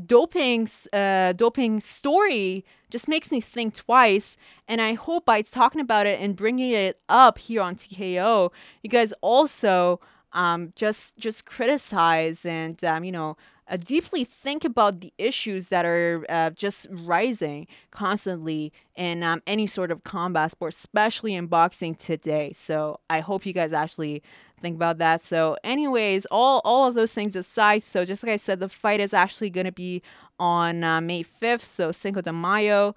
doping 0.06 0.68
uh, 0.92 1.32
doping 1.32 1.80
story 1.80 2.64
just 2.90 3.08
makes 3.08 3.30
me 3.30 3.40
think 3.40 3.74
twice. 3.74 4.36
And 4.66 4.80
I 4.80 4.94
hope 4.94 5.26
by 5.26 5.42
talking 5.42 5.80
about 5.80 6.06
it 6.06 6.20
and 6.20 6.36
bringing 6.36 6.72
it 6.72 7.00
up 7.08 7.38
here 7.38 7.62
on 7.62 7.76
TKO, 7.76 8.50
you 8.82 8.90
guys 8.90 9.12
also 9.20 10.00
um, 10.32 10.72
just 10.76 11.16
just 11.16 11.44
criticize 11.44 12.44
and 12.44 12.82
um, 12.84 13.04
you 13.04 13.12
know 13.12 13.36
uh, 13.70 13.76
deeply 13.76 14.24
think 14.24 14.64
about 14.64 15.00
the 15.00 15.12
issues 15.16 15.68
that 15.68 15.86
are 15.86 16.26
uh, 16.28 16.50
just 16.50 16.88
rising 16.90 17.68
constantly 17.92 18.72
in 18.96 19.22
um, 19.22 19.40
any 19.46 19.66
sort 19.66 19.92
of 19.92 20.02
combat 20.02 20.50
sport, 20.50 20.74
especially 20.74 21.34
in 21.34 21.46
boxing 21.46 21.94
today. 21.94 22.52
So 22.54 22.98
I 23.08 23.20
hope 23.20 23.46
you 23.46 23.52
guys 23.52 23.72
actually 23.72 24.22
think 24.60 24.74
about 24.74 24.98
that. 24.98 25.22
So, 25.22 25.56
anyways, 25.62 26.26
all 26.26 26.60
all 26.64 26.88
of 26.88 26.94
those 26.94 27.12
things 27.12 27.36
aside, 27.36 27.84
so 27.84 28.04
just 28.04 28.24
like 28.24 28.32
I 28.32 28.36
said, 28.36 28.58
the 28.58 28.68
fight 28.68 29.00
is 29.00 29.14
actually 29.14 29.50
going 29.50 29.66
to 29.66 29.72
be 29.72 30.02
on 30.38 30.82
uh, 30.82 31.00
May 31.00 31.22
5th, 31.22 31.62
so 31.62 31.92
Cinco 31.92 32.20
de 32.20 32.32
Mayo. 32.32 32.96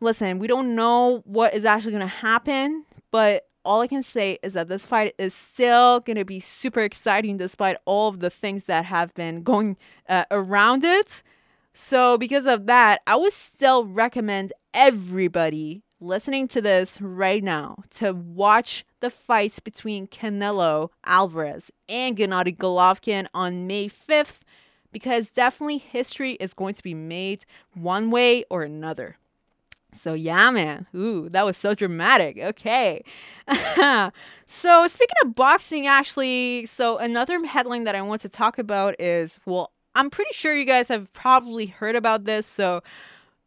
Listen, 0.00 0.38
we 0.38 0.46
don't 0.46 0.76
know 0.76 1.22
what 1.24 1.52
is 1.52 1.64
actually 1.64 1.92
going 1.92 2.02
to 2.02 2.06
happen, 2.06 2.84
but 3.10 3.47
all 3.64 3.80
I 3.80 3.86
can 3.86 4.02
say 4.02 4.38
is 4.42 4.54
that 4.54 4.68
this 4.68 4.86
fight 4.86 5.14
is 5.18 5.34
still 5.34 6.00
going 6.00 6.16
to 6.16 6.24
be 6.24 6.40
super 6.40 6.80
exciting 6.80 7.36
despite 7.36 7.76
all 7.84 8.08
of 8.08 8.20
the 8.20 8.30
things 8.30 8.64
that 8.64 8.84
have 8.86 9.14
been 9.14 9.42
going 9.42 9.76
uh, 10.08 10.24
around 10.30 10.84
it. 10.84 11.22
So, 11.72 12.18
because 12.18 12.46
of 12.46 12.66
that, 12.66 13.02
I 13.06 13.16
would 13.16 13.32
still 13.32 13.84
recommend 13.84 14.52
everybody 14.74 15.82
listening 16.00 16.48
to 16.48 16.60
this 16.60 17.00
right 17.00 17.42
now 17.42 17.82
to 17.90 18.12
watch 18.12 18.84
the 19.00 19.10
fight 19.10 19.58
between 19.64 20.06
Canelo 20.06 20.90
Alvarez 21.04 21.70
and 21.88 22.16
Gennady 22.16 22.56
Golovkin 22.56 23.26
on 23.34 23.66
May 23.66 23.88
5th 23.88 24.40
because 24.92 25.30
definitely 25.30 25.78
history 25.78 26.32
is 26.34 26.54
going 26.54 26.74
to 26.74 26.82
be 26.82 26.94
made 26.94 27.44
one 27.74 28.10
way 28.10 28.44
or 28.50 28.62
another. 28.62 29.16
So 29.98 30.14
yeah, 30.14 30.50
man. 30.50 30.86
Ooh, 30.94 31.28
that 31.30 31.44
was 31.44 31.56
so 31.56 31.74
dramatic. 31.74 32.38
Okay. 32.38 33.02
so 34.46 34.86
speaking 34.86 35.16
of 35.24 35.34
boxing, 35.34 35.86
actually, 35.86 36.66
so 36.66 36.98
another 36.98 37.44
headline 37.44 37.84
that 37.84 37.94
I 37.94 38.02
want 38.02 38.20
to 38.22 38.28
talk 38.28 38.58
about 38.58 38.94
is 39.00 39.38
well, 39.44 39.72
I'm 39.94 40.10
pretty 40.10 40.32
sure 40.32 40.54
you 40.54 40.64
guys 40.64 40.88
have 40.88 41.12
probably 41.12 41.66
heard 41.66 41.96
about 41.96 42.24
this. 42.24 42.46
So 42.46 42.82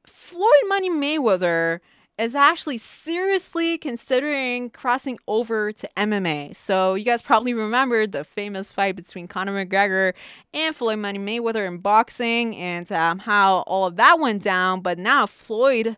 Floyd 0.05 0.49
Money 0.67 0.89
Mayweather 0.89 1.79
is 2.17 2.35
actually 2.35 2.77
seriously 2.77 3.77
considering 3.77 4.69
crossing 4.69 5.17
over 5.27 5.71
to 5.71 5.89
MMA. 5.97 6.55
So 6.55 6.93
you 6.93 7.03
guys 7.03 7.21
probably 7.21 7.53
remember 7.53 8.05
the 8.05 8.23
famous 8.23 8.71
fight 8.71 8.95
between 8.95 9.27
Conor 9.27 9.65
McGregor 9.65 10.13
and 10.53 10.75
Floyd 10.75 10.99
Money 10.99 11.17
Mayweather 11.17 11.67
in 11.67 11.79
boxing 11.79 12.55
and 12.55 12.91
um, 12.91 13.19
how 13.19 13.59
all 13.61 13.85
of 13.85 13.95
that 13.95 14.19
went 14.19 14.43
down. 14.43 14.81
But 14.81 14.99
now 14.99 15.25
Floyd 15.25 15.97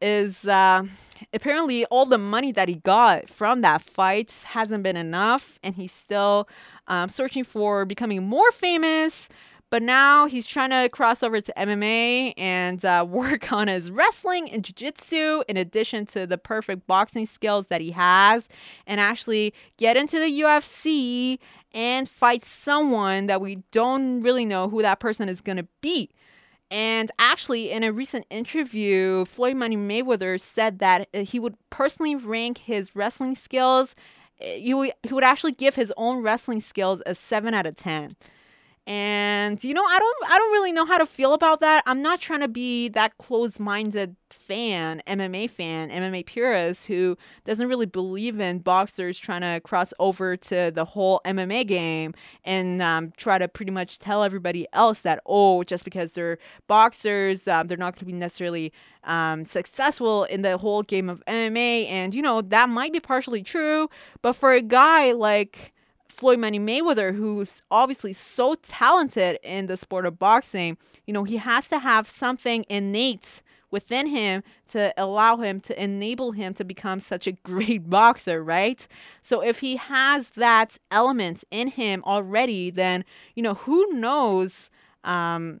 is 0.00 0.46
uh, 0.46 0.84
apparently 1.32 1.84
all 1.86 2.06
the 2.06 2.18
money 2.18 2.52
that 2.52 2.68
he 2.68 2.76
got 2.76 3.28
from 3.28 3.60
that 3.60 3.82
fight 3.82 4.44
hasn't 4.48 4.82
been 4.82 4.96
enough, 4.96 5.58
and 5.62 5.74
he's 5.74 5.92
still 5.92 6.48
um, 6.88 7.08
searching 7.08 7.44
for 7.44 7.84
becoming 7.84 8.22
more 8.22 8.50
famous. 8.52 9.28
But 9.70 9.84
now 9.84 10.26
he's 10.26 10.48
trying 10.48 10.70
to 10.70 10.88
cross 10.88 11.22
over 11.22 11.40
to 11.40 11.52
MMA 11.56 12.34
and 12.36 12.84
uh, 12.84 13.06
work 13.08 13.52
on 13.52 13.68
his 13.68 13.90
wrestling 13.90 14.50
and 14.50 14.64
jiu-jitsu 14.64 15.44
in 15.48 15.56
addition 15.56 16.06
to 16.06 16.26
the 16.26 16.36
perfect 16.36 16.88
boxing 16.88 17.24
skills 17.24 17.68
that 17.68 17.80
he 17.80 17.92
has 17.92 18.48
and 18.86 19.00
actually 19.00 19.54
get 19.76 19.96
into 19.96 20.18
the 20.18 20.40
UFC 20.40 21.38
and 21.72 22.08
fight 22.08 22.44
someone 22.44 23.26
that 23.26 23.40
we 23.40 23.62
don't 23.70 24.22
really 24.22 24.44
know 24.44 24.68
who 24.68 24.82
that 24.82 24.98
person 24.98 25.28
is 25.28 25.40
going 25.40 25.58
to 25.58 25.68
be. 25.80 26.10
And 26.70 27.10
actually, 27.18 27.70
in 27.70 27.82
a 27.82 27.92
recent 27.92 28.26
interview, 28.30 29.24
Floyd 29.24 29.56
Money 29.56 29.76
Mayweather 29.76 30.40
said 30.40 30.78
that 30.78 31.08
uh, 31.12 31.20
he 31.20 31.40
would 31.40 31.56
personally 31.70 32.14
rank 32.14 32.58
his 32.58 32.94
wrestling 32.94 33.34
skills. 33.34 33.96
Uh, 34.40 34.44
he 34.44 34.72
would, 34.72 34.92
he 35.02 35.12
would 35.12 35.24
actually 35.24 35.52
give 35.52 35.74
his 35.74 35.92
own 35.96 36.22
wrestling 36.22 36.60
skills 36.60 37.02
a 37.06 37.14
7 37.14 37.54
out 37.54 37.66
of 37.66 37.74
10 37.74 38.14
and 38.86 39.62
you 39.62 39.74
know 39.74 39.84
i 39.84 39.98
don't 39.98 40.32
i 40.32 40.38
don't 40.38 40.52
really 40.52 40.72
know 40.72 40.86
how 40.86 40.98
to 40.98 41.06
feel 41.06 41.34
about 41.34 41.60
that. 41.60 41.82
I'm 41.86 42.02
not 42.02 42.20
trying 42.20 42.40
to 42.40 42.48
be 42.48 42.88
that 42.90 43.18
closed-minded 43.18 44.16
fan 44.30 45.02
mma 45.06 45.50
fan 45.50 45.90
mma 45.90 46.24
purist 46.24 46.86
who 46.86 47.16
doesn't 47.44 47.68
really 47.68 47.86
believe 47.86 48.40
in 48.40 48.60
boxers 48.60 49.18
trying 49.18 49.42
to 49.42 49.60
cross 49.60 49.92
over 49.98 50.36
to 50.36 50.72
the 50.74 50.84
whole 50.84 51.20
mma 51.24 51.66
game 51.66 52.14
and 52.44 52.80
um, 52.80 53.12
try 53.16 53.38
to 53.38 53.48
pretty 53.48 53.72
much 53.72 53.98
tell 53.98 54.24
everybody 54.24 54.66
else 54.72 55.00
that 55.02 55.20
oh 55.26 55.62
just 55.62 55.84
because 55.84 56.12
they're 56.12 56.38
boxers 56.66 57.46
um, 57.48 57.66
they're 57.68 57.76
not 57.76 57.94
going 57.94 58.00
to 58.00 58.04
be 58.06 58.12
necessarily 58.12 58.72
um, 59.04 59.44
successful 59.44 60.24
in 60.24 60.42
the 60.42 60.56
whole 60.56 60.82
game 60.82 61.10
of 61.10 61.22
mma 61.26 61.86
and 61.86 62.14
you 62.14 62.22
know 62.22 62.40
that 62.40 62.68
might 62.68 62.92
be 62.92 63.00
partially 63.00 63.42
true 63.42 63.88
but 64.22 64.32
for 64.32 64.52
a 64.52 64.62
guy 64.62 65.12
like 65.12 65.72
Floyd 66.10 66.38
Mayweather, 66.38 67.14
who's 67.14 67.62
obviously 67.70 68.12
so 68.12 68.54
talented 68.56 69.38
in 69.42 69.66
the 69.66 69.76
sport 69.76 70.06
of 70.06 70.18
boxing, 70.18 70.76
you 71.06 71.14
know, 71.14 71.24
he 71.24 71.38
has 71.38 71.68
to 71.68 71.78
have 71.78 72.08
something 72.08 72.64
innate 72.68 73.42
within 73.70 74.08
him 74.08 74.42
to 74.68 74.92
allow 74.96 75.36
him 75.36 75.60
to 75.60 75.82
enable 75.82 76.32
him 76.32 76.52
to 76.54 76.64
become 76.64 77.00
such 77.00 77.26
a 77.26 77.32
great 77.44 77.88
boxer, 77.88 78.42
right? 78.42 78.86
So 79.22 79.40
if 79.40 79.60
he 79.60 79.76
has 79.76 80.30
that 80.30 80.78
element 80.90 81.44
in 81.50 81.68
him 81.68 82.02
already, 82.04 82.70
then, 82.70 83.04
you 83.34 83.42
know, 83.42 83.54
who 83.54 83.86
knows 83.92 84.70
um 85.02 85.60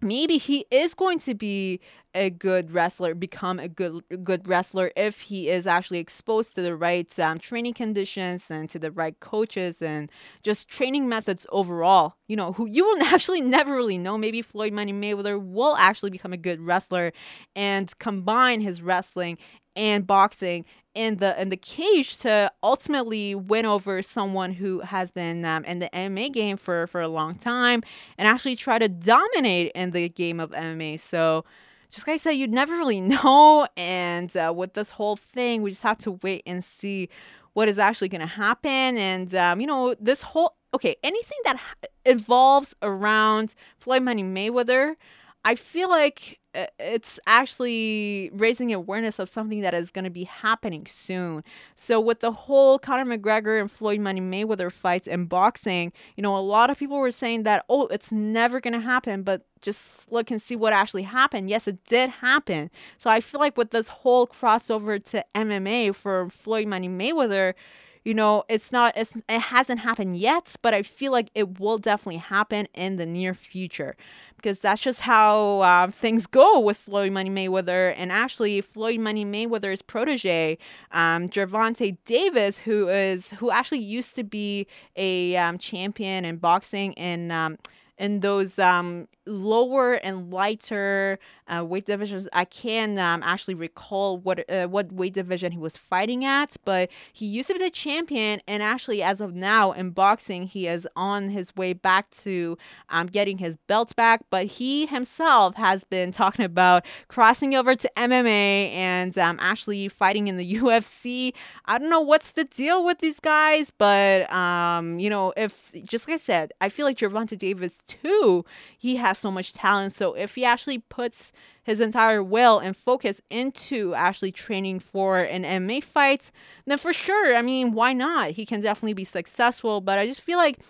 maybe 0.00 0.38
he 0.38 0.64
is 0.70 0.94
going 0.94 1.18
to 1.18 1.34
be 1.34 1.80
a 2.18 2.30
good 2.30 2.72
wrestler, 2.72 3.14
become 3.14 3.58
a 3.58 3.68
good 3.68 4.02
good 4.22 4.48
wrestler 4.48 4.90
if 4.96 5.20
he 5.22 5.48
is 5.48 5.66
actually 5.66 5.98
exposed 5.98 6.54
to 6.56 6.62
the 6.62 6.74
right 6.74 7.18
um, 7.18 7.38
training 7.38 7.74
conditions 7.74 8.50
and 8.50 8.68
to 8.70 8.78
the 8.78 8.90
right 8.90 9.18
coaches 9.20 9.76
and 9.80 10.10
just 10.42 10.68
training 10.68 11.08
methods 11.08 11.46
overall. 11.50 12.16
You 12.26 12.36
know, 12.36 12.52
who 12.52 12.66
you 12.66 12.84
will 12.84 13.02
actually 13.14 13.40
never 13.40 13.74
really 13.74 13.98
know. 13.98 14.18
Maybe 14.18 14.42
Floyd 14.42 14.72
Money 14.72 14.92
Mayweather 14.92 15.40
will 15.40 15.76
actually 15.76 16.10
become 16.10 16.32
a 16.32 16.36
good 16.36 16.60
wrestler 16.60 17.12
and 17.54 17.96
combine 17.98 18.60
his 18.60 18.82
wrestling 18.82 19.38
and 19.76 20.06
boxing 20.06 20.64
in 20.94 21.18
the 21.18 21.40
in 21.40 21.50
the 21.50 21.56
cage 21.56 22.16
to 22.16 22.50
ultimately 22.64 23.32
win 23.32 23.64
over 23.64 24.02
someone 24.02 24.52
who 24.52 24.80
has 24.80 25.12
been 25.12 25.44
um, 25.44 25.64
in 25.64 25.78
the 25.78 25.88
MMA 25.94 26.32
game 26.32 26.56
for 26.56 26.88
for 26.88 27.00
a 27.00 27.06
long 27.06 27.36
time 27.36 27.84
and 28.18 28.26
actually 28.26 28.56
try 28.56 28.80
to 28.80 28.88
dominate 28.88 29.70
in 29.76 29.92
the 29.92 30.08
game 30.08 30.40
of 30.40 30.50
MMA. 30.50 30.98
So 30.98 31.44
just 31.90 32.06
like 32.06 32.14
I 32.14 32.16
said, 32.18 32.32
you'd 32.32 32.52
never 32.52 32.76
really 32.76 33.00
know. 33.14 33.66
And 33.76 34.34
uh, 34.36 34.52
with 34.54 34.74
this 34.74 34.90
whole 34.90 35.16
thing, 35.16 35.62
we 35.62 35.70
just 35.70 35.82
have 35.82 35.98
to 35.98 36.12
wait 36.22 36.42
and 36.46 36.62
see 36.62 37.08
what 37.54 37.68
is 37.68 37.78
actually 37.78 38.08
going 38.08 38.20
to 38.20 38.26
happen. 38.26 38.98
And 38.98 39.34
um, 39.34 39.60
you 39.60 39.66
know, 39.66 39.94
this 40.00 40.22
whole 40.22 40.54
okay, 40.74 40.96
anything 41.02 41.38
that 41.44 41.58
involves 42.04 42.74
around 42.82 43.54
Floyd 43.78 44.02
Money 44.02 44.22
Mayweather, 44.22 44.96
I 45.44 45.54
feel 45.54 45.88
like 45.88 46.40
uh, 46.54 46.66
it's 46.78 47.20
actually 47.26 48.30
raising 48.32 48.72
awareness 48.72 49.18
of 49.18 49.28
something 49.28 49.60
that 49.60 49.74
is 49.74 49.90
going 49.90 50.04
to 50.04 50.10
be 50.10 50.24
happening 50.24 50.86
soon. 50.86 51.44
So 51.76 52.00
with 52.00 52.20
the 52.20 52.32
whole 52.32 52.78
Conor 52.78 53.04
McGregor 53.04 53.60
and 53.60 53.70
Floyd 53.70 54.00
Money 54.00 54.20
Mayweather 54.20 54.72
fights 54.72 55.06
in 55.06 55.26
boxing, 55.26 55.92
you 56.16 56.22
know, 56.22 56.36
a 56.36 56.40
lot 56.40 56.70
of 56.70 56.78
people 56.78 56.98
were 56.98 57.12
saying 57.12 57.44
that 57.44 57.64
oh, 57.68 57.86
it's 57.86 58.10
never 58.10 58.60
going 58.60 58.74
to 58.74 58.80
happen, 58.80 59.22
but 59.22 59.46
just 59.60 60.10
look 60.10 60.30
and 60.30 60.40
see 60.42 60.56
what 60.56 60.72
actually 60.72 61.02
happened. 61.02 61.50
Yes, 61.50 61.68
it 61.68 61.84
did 61.84 62.10
happen. 62.10 62.70
So 62.96 63.10
I 63.10 63.20
feel 63.20 63.40
like 63.40 63.56
with 63.56 63.70
this 63.70 63.88
whole 63.88 64.26
crossover 64.26 65.02
to 65.06 65.24
MMA 65.34 65.94
for 65.94 66.28
Floyd 66.30 66.66
Money 66.66 66.88
Mayweather, 66.88 67.54
you 68.04 68.14
know, 68.14 68.44
it's 68.48 68.72
not 68.72 68.96
it's 68.96 69.14
it 69.28 69.40
hasn't 69.40 69.80
happened 69.80 70.16
yet, 70.16 70.56
but 70.62 70.74
I 70.74 70.82
feel 70.82 71.12
like 71.12 71.30
it 71.34 71.58
will 71.58 71.78
definitely 71.78 72.18
happen 72.18 72.68
in 72.74 72.96
the 72.96 73.06
near 73.06 73.34
future 73.34 73.96
because 74.36 74.60
that's 74.60 74.80
just 74.80 75.00
how 75.00 75.60
uh, 75.60 75.90
things 75.90 76.26
go 76.26 76.60
with 76.60 76.76
Floyd 76.76 77.12
Money 77.12 77.30
Mayweather. 77.30 77.92
And 77.96 78.12
actually, 78.12 78.60
Floyd 78.60 79.00
Money 79.00 79.24
Mayweather's 79.24 79.82
protege, 79.82 80.58
um, 80.92 81.28
Gervonta 81.28 81.96
Davis, 82.04 82.58
who 82.58 82.88
is 82.88 83.30
who 83.30 83.50
actually 83.50 83.80
used 83.80 84.14
to 84.14 84.24
be 84.24 84.66
a 84.96 85.36
um, 85.36 85.58
champion 85.58 86.24
in 86.24 86.36
boxing 86.36 86.92
in 86.94 87.30
um, 87.30 87.58
in 87.98 88.20
those 88.20 88.58
um, 88.58 89.08
lower 89.26 89.94
and 89.94 90.32
lighter 90.32 91.18
uh, 91.48 91.64
weight 91.64 91.86
divisions. 91.86 92.28
I 92.32 92.44
can 92.44 92.98
um, 92.98 93.22
actually 93.22 93.54
recall 93.54 94.18
what 94.18 94.48
uh, 94.50 94.66
what 94.66 94.92
weight 94.92 95.14
division 95.14 95.52
he 95.52 95.58
was 95.58 95.76
fighting 95.76 96.24
at, 96.24 96.56
but 96.64 96.90
he 97.12 97.26
used 97.26 97.48
to 97.48 97.54
be 97.54 97.60
the 97.60 97.70
champion, 97.70 98.40
and 98.46 98.62
actually, 98.62 99.02
as 99.02 99.20
of 99.20 99.34
now 99.34 99.72
in 99.72 99.90
boxing, 99.90 100.44
he 100.44 100.66
is 100.66 100.86
on 100.94 101.30
his 101.30 101.54
way 101.56 101.72
back 101.72 102.10
to 102.22 102.56
um, 102.88 103.06
getting 103.06 103.38
his 103.38 103.56
belt 103.66 103.94
back. 103.96 104.22
But 104.30 104.46
he 104.46 104.86
himself 104.86 105.56
has 105.56 105.84
been 105.84 106.12
talking 106.12 106.44
about 106.44 106.84
crossing 107.08 107.54
over 107.54 107.74
to 107.74 107.90
MMA 107.96 108.72
and 108.72 109.16
um, 109.18 109.38
actually 109.40 109.88
fighting 109.88 110.28
in 110.28 110.36
the 110.36 110.54
UFC. 110.58 111.32
I 111.64 111.78
don't 111.78 111.90
know 111.90 112.00
what's 112.00 112.32
the 112.32 112.44
deal 112.44 112.84
with 112.84 112.98
these 113.00 113.20
guys, 113.20 113.72
but 113.76 114.30
um, 114.32 114.98
you 114.98 115.10
know, 115.10 115.32
if 115.36 115.72
just 115.84 116.06
like 116.06 116.14
I 116.14 116.18
said, 116.18 116.52
I 116.60 116.68
feel 116.68 116.86
like 116.86 116.98
Gervonta 116.98 117.36
Davis 117.36 117.82
too, 117.88 118.44
he 118.76 118.96
has 118.96 119.18
so 119.18 119.30
much 119.30 119.52
talent. 119.52 119.92
So 119.92 120.14
if 120.14 120.34
he 120.34 120.44
actually 120.44 120.78
puts 120.78 121.32
his 121.62 121.80
entire 121.80 122.22
will 122.22 122.58
and 122.58 122.76
focus 122.76 123.20
into 123.30 123.94
actually 123.94 124.32
training 124.32 124.80
for 124.80 125.18
an 125.18 125.42
MMA 125.42 125.82
fight, 125.82 126.30
then 126.66 126.78
for 126.78 126.92
sure, 126.92 127.34
I 127.34 127.42
mean, 127.42 127.72
why 127.72 127.92
not? 127.92 128.32
He 128.32 128.46
can 128.46 128.60
definitely 128.60 128.94
be 128.94 129.04
successful. 129.04 129.80
But 129.80 129.98
I 129.98 130.06
just 130.06 130.20
feel 130.20 130.38
like 130.38 130.60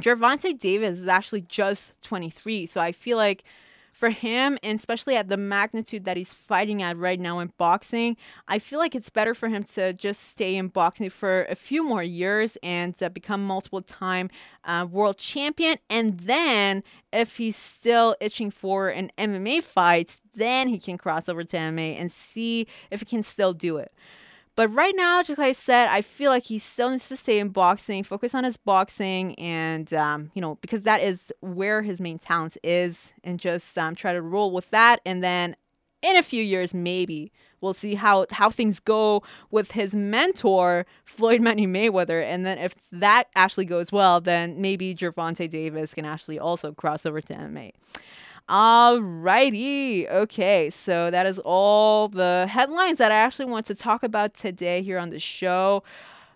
Gervonta 0.00 0.58
Davis 0.58 0.98
is 0.98 1.08
actually 1.08 1.42
just 1.42 1.94
23. 2.02 2.66
So 2.66 2.80
I 2.80 2.92
feel 2.92 3.16
like 3.16 3.44
for 3.92 4.10
him, 4.10 4.58
and 4.62 4.78
especially 4.78 5.16
at 5.16 5.28
the 5.28 5.36
magnitude 5.36 6.04
that 6.06 6.16
he's 6.16 6.32
fighting 6.32 6.82
at 6.82 6.96
right 6.96 7.20
now 7.20 7.38
in 7.38 7.52
boxing, 7.58 8.16
I 8.48 8.58
feel 8.58 8.78
like 8.78 8.94
it's 8.94 9.10
better 9.10 9.34
for 9.34 9.48
him 9.48 9.62
to 9.74 9.92
just 9.92 10.22
stay 10.22 10.56
in 10.56 10.68
boxing 10.68 11.10
for 11.10 11.44
a 11.44 11.54
few 11.54 11.86
more 11.86 12.02
years 12.02 12.56
and 12.62 13.00
uh, 13.02 13.10
become 13.10 13.46
multiple 13.46 13.82
time 13.82 14.30
uh, 14.64 14.86
world 14.90 15.18
champion. 15.18 15.76
And 15.90 16.20
then, 16.20 16.82
if 17.12 17.36
he's 17.36 17.56
still 17.56 18.16
itching 18.20 18.50
for 18.50 18.88
an 18.88 19.12
MMA 19.18 19.62
fight, 19.62 20.16
then 20.34 20.68
he 20.68 20.78
can 20.78 20.96
cross 20.96 21.28
over 21.28 21.44
to 21.44 21.56
MMA 21.56 22.00
and 22.00 22.10
see 22.10 22.66
if 22.90 23.00
he 23.00 23.06
can 23.06 23.22
still 23.22 23.52
do 23.52 23.76
it. 23.76 23.92
But 24.54 24.68
right 24.68 24.94
now, 24.94 25.22
just 25.22 25.38
like 25.38 25.48
I 25.48 25.52
said, 25.52 25.88
I 25.88 26.02
feel 26.02 26.30
like 26.30 26.44
he 26.44 26.58
still 26.58 26.90
needs 26.90 27.08
to 27.08 27.16
stay 27.16 27.38
in 27.38 27.48
boxing, 27.48 28.04
focus 28.04 28.34
on 28.34 28.44
his 28.44 28.58
boxing, 28.58 29.34
and 29.36 29.92
um, 29.94 30.30
you 30.34 30.42
know 30.42 30.56
because 30.56 30.82
that 30.82 31.00
is 31.00 31.32
where 31.40 31.82
his 31.82 32.00
main 32.00 32.18
talent 32.18 32.58
is, 32.62 33.14
and 33.24 33.40
just 33.40 33.78
um, 33.78 33.94
try 33.94 34.12
to 34.12 34.20
roll 34.20 34.50
with 34.50 34.68
that. 34.70 35.00
And 35.06 35.22
then 35.22 35.56
in 36.02 36.16
a 36.16 36.22
few 36.22 36.42
years, 36.42 36.74
maybe 36.74 37.32
we'll 37.62 37.72
see 37.72 37.94
how 37.94 38.26
how 38.30 38.50
things 38.50 38.78
go 38.78 39.22
with 39.50 39.70
his 39.70 39.94
mentor 39.94 40.84
Floyd 41.06 41.40
Money 41.40 41.66
Mayweather, 41.66 42.22
and 42.22 42.44
then 42.44 42.58
if 42.58 42.74
that 42.90 43.28
actually 43.34 43.64
goes 43.64 43.90
well, 43.90 44.20
then 44.20 44.60
maybe 44.60 44.94
Gervonta 44.94 45.48
Davis 45.48 45.94
can 45.94 46.04
actually 46.04 46.38
also 46.38 46.72
cross 46.72 47.06
over 47.06 47.22
to 47.22 47.34
MMA. 47.34 47.72
Alrighty. 48.52 50.06
Okay, 50.10 50.68
so 50.68 51.10
that 51.10 51.24
is 51.24 51.38
all 51.38 52.08
the 52.08 52.46
headlines 52.50 52.98
that 52.98 53.10
I 53.10 53.14
actually 53.14 53.46
want 53.46 53.64
to 53.64 53.74
talk 53.74 54.02
about 54.02 54.34
today 54.34 54.82
here 54.82 54.98
on 54.98 55.08
the 55.08 55.18
show. 55.18 55.82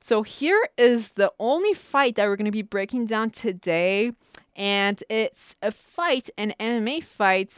So 0.01 0.23
here 0.23 0.67
is 0.79 1.11
the 1.11 1.31
only 1.39 1.75
fight 1.75 2.17
that 2.17 2.27
we're 2.27 2.37
going 2.37 2.47
to 2.47 2.51
be 2.51 2.63
breaking 2.63 3.05
down 3.05 3.29
today, 3.29 4.13
and 4.55 5.05
it's 5.11 5.57
a 5.61 5.71
fight, 5.71 6.31
an 6.39 6.55
MMA 6.59 7.05
fight 7.05 7.53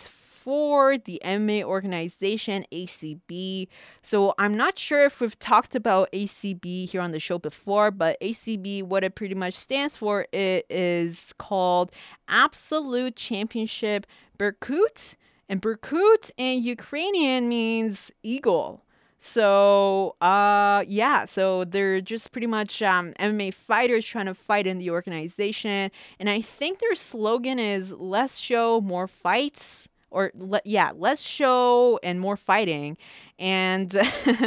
for 0.49 0.97
the 0.97 1.21
MMA 1.25 1.63
organization 1.63 2.65
ACB. 2.73 3.69
So 4.03 4.35
I'm 4.39 4.57
not 4.57 4.77
sure 4.77 5.05
if 5.05 5.21
we've 5.21 5.39
talked 5.39 5.77
about 5.77 6.11
ACB 6.13 6.89
here 6.89 7.01
on 7.01 7.13
the 7.13 7.21
show 7.21 7.39
before, 7.39 7.91
but 7.91 8.21
ACB, 8.21 8.83
what 8.83 9.05
it 9.05 9.15
pretty 9.15 9.35
much 9.35 9.55
stands 9.55 9.97
for, 9.97 10.27
it 10.33 10.67
is 10.69 11.33
called 11.39 11.93
Absolute 12.29 13.15
Championship 13.15 14.07
Berkut 14.39 15.17
And 15.49 15.61
Berkut 15.61 16.31
in 16.37 16.63
Ukrainian 16.63 17.49
means 17.49 18.13
eagle. 18.23 18.85
So, 19.21 20.15
uh, 20.21 20.85
yeah, 20.87 21.25
so 21.25 21.65
they're 21.65 22.01
just 22.01 22.31
pretty 22.31 22.47
much 22.47 22.81
um, 22.83 23.15
MMA 23.19 23.53
fighters 23.53 24.05
trying 24.05 24.27
to 24.27 24.35
fight 24.35 24.67
in 24.67 24.79
the 24.79 24.91
organization. 24.91 25.91
And 26.21 26.31
I 26.31 26.41
think 26.41 26.79
their 26.79 26.95
slogan 26.95 27.59
is 27.59 27.93
less 27.93 28.39
show, 28.39 28.81
more 28.81 29.09
fights. 29.09 29.89
Or, 30.11 30.31
le- 30.35 30.63
yeah, 30.65 30.93
less 30.97 31.21
show 31.21 31.99
and 32.03 32.19
more 32.19 32.37
fighting. 32.37 32.97
And 33.39 33.95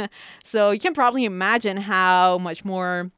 so 0.44 0.70
you 0.72 0.80
can 0.80 0.94
probably 0.94 1.24
imagine 1.24 1.76
how 1.76 2.38
much 2.38 2.64
more 2.64 3.12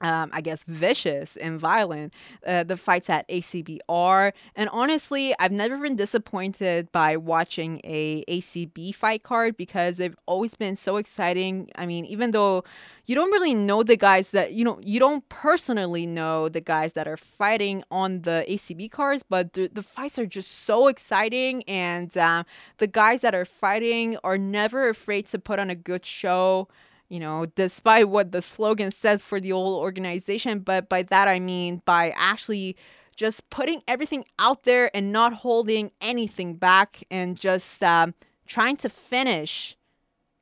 um, 0.00 0.30
I 0.32 0.40
guess, 0.40 0.64
vicious 0.64 1.36
and 1.36 1.58
violent. 1.58 2.12
Uh, 2.46 2.64
the 2.64 2.76
fights 2.76 3.08
at 3.08 3.28
ACB 3.28 3.78
are, 3.88 4.32
and 4.54 4.68
honestly, 4.70 5.34
I've 5.38 5.52
never 5.52 5.78
been 5.78 5.96
disappointed 5.96 6.90
by 6.92 7.16
watching 7.16 7.80
a 7.84 8.24
ACB 8.24 8.94
fight 8.94 9.22
card 9.22 9.56
because 9.56 9.96
they've 9.96 10.16
always 10.26 10.54
been 10.54 10.76
so 10.76 10.96
exciting. 10.96 11.70
I 11.76 11.86
mean, 11.86 12.04
even 12.06 12.32
though 12.32 12.64
you 13.06 13.14
don't 13.14 13.30
really 13.30 13.54
know 13.54 13.82
the 13.82 13.96
guys 13.96 14.30
that 14.32 14.52
you 14.52 14.64
know, 14.64 14.80
you 14.82 14.98
don't 14.98 15.28
personally 15.28 16.06
know 16.06 16.48
the 16.48 16.60
guys 16.60 16.94
that 16.94 17.06
are 17.06 17.16
fighting 17.16 17.84
on 17.90 18.22
the 18.22 18.44
ACB 18.48 18.90
cards, 18.90 19.22
but 19.28 19.52
the, 19.52 19.68
the 19.68 19.82
fights 19.82 20.18
are 20.18 20.26
just 20.26 20.50
so 20.50 20.88
exciting, 20.88 21.62
and 21.64 22.16
uh, 22.16 22.44
the 22.78 22.86
guys 22.86 23.20
that 23.20 23.34
are 23.34 23.44
fighting 23.44 24.16
are 24.24 24.38
never 24.38 24.88
afraid 24.88 25.28
to 25.28 25.38
put 25.38 25.58
on 25.58 25.70
a 25.70 25.74
good 25.74 26.04
show 26.04 26.68
you 27.14 27.20
know, 27.20 27.46
despite 27.54 28.08
what 28.08 28.32
the 28.32 28.42
slogan 28.42 28.90
says 28.90 29.22
for 29.22 29.38
the 29.40 29.50
whole 29.50 29.76
organization. 29.76 30.58
But 30.58 30.88
by 30.88 31.04
that, 31.04 31.28
I 31.28 31.38
mean 31.38 31.80
by 31.84 32.12
actually 32.16 32.76
just 33.14 33.48
putting 33.50 33.82
everything 33.86 34.24
out 34.40 34.64
there 34.64 34.90
and 34.96 35.12
not 35.12 35.32
holding 35.32 35.92
anything 36.00 36.56
back 36.56 37.04
and 37.12 37.38
just 37.38 37.84
um, 37.84 38.14
trying 38.48 38.76
to 38.78 38.88
finish 38.88 39.76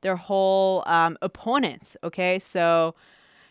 their 0.01 0.15
whole 0.15 0.81
um, 0.87 1.15
opponent. 1.21 1.95
Okay. 2.03 2.39
So, 2.39 2.95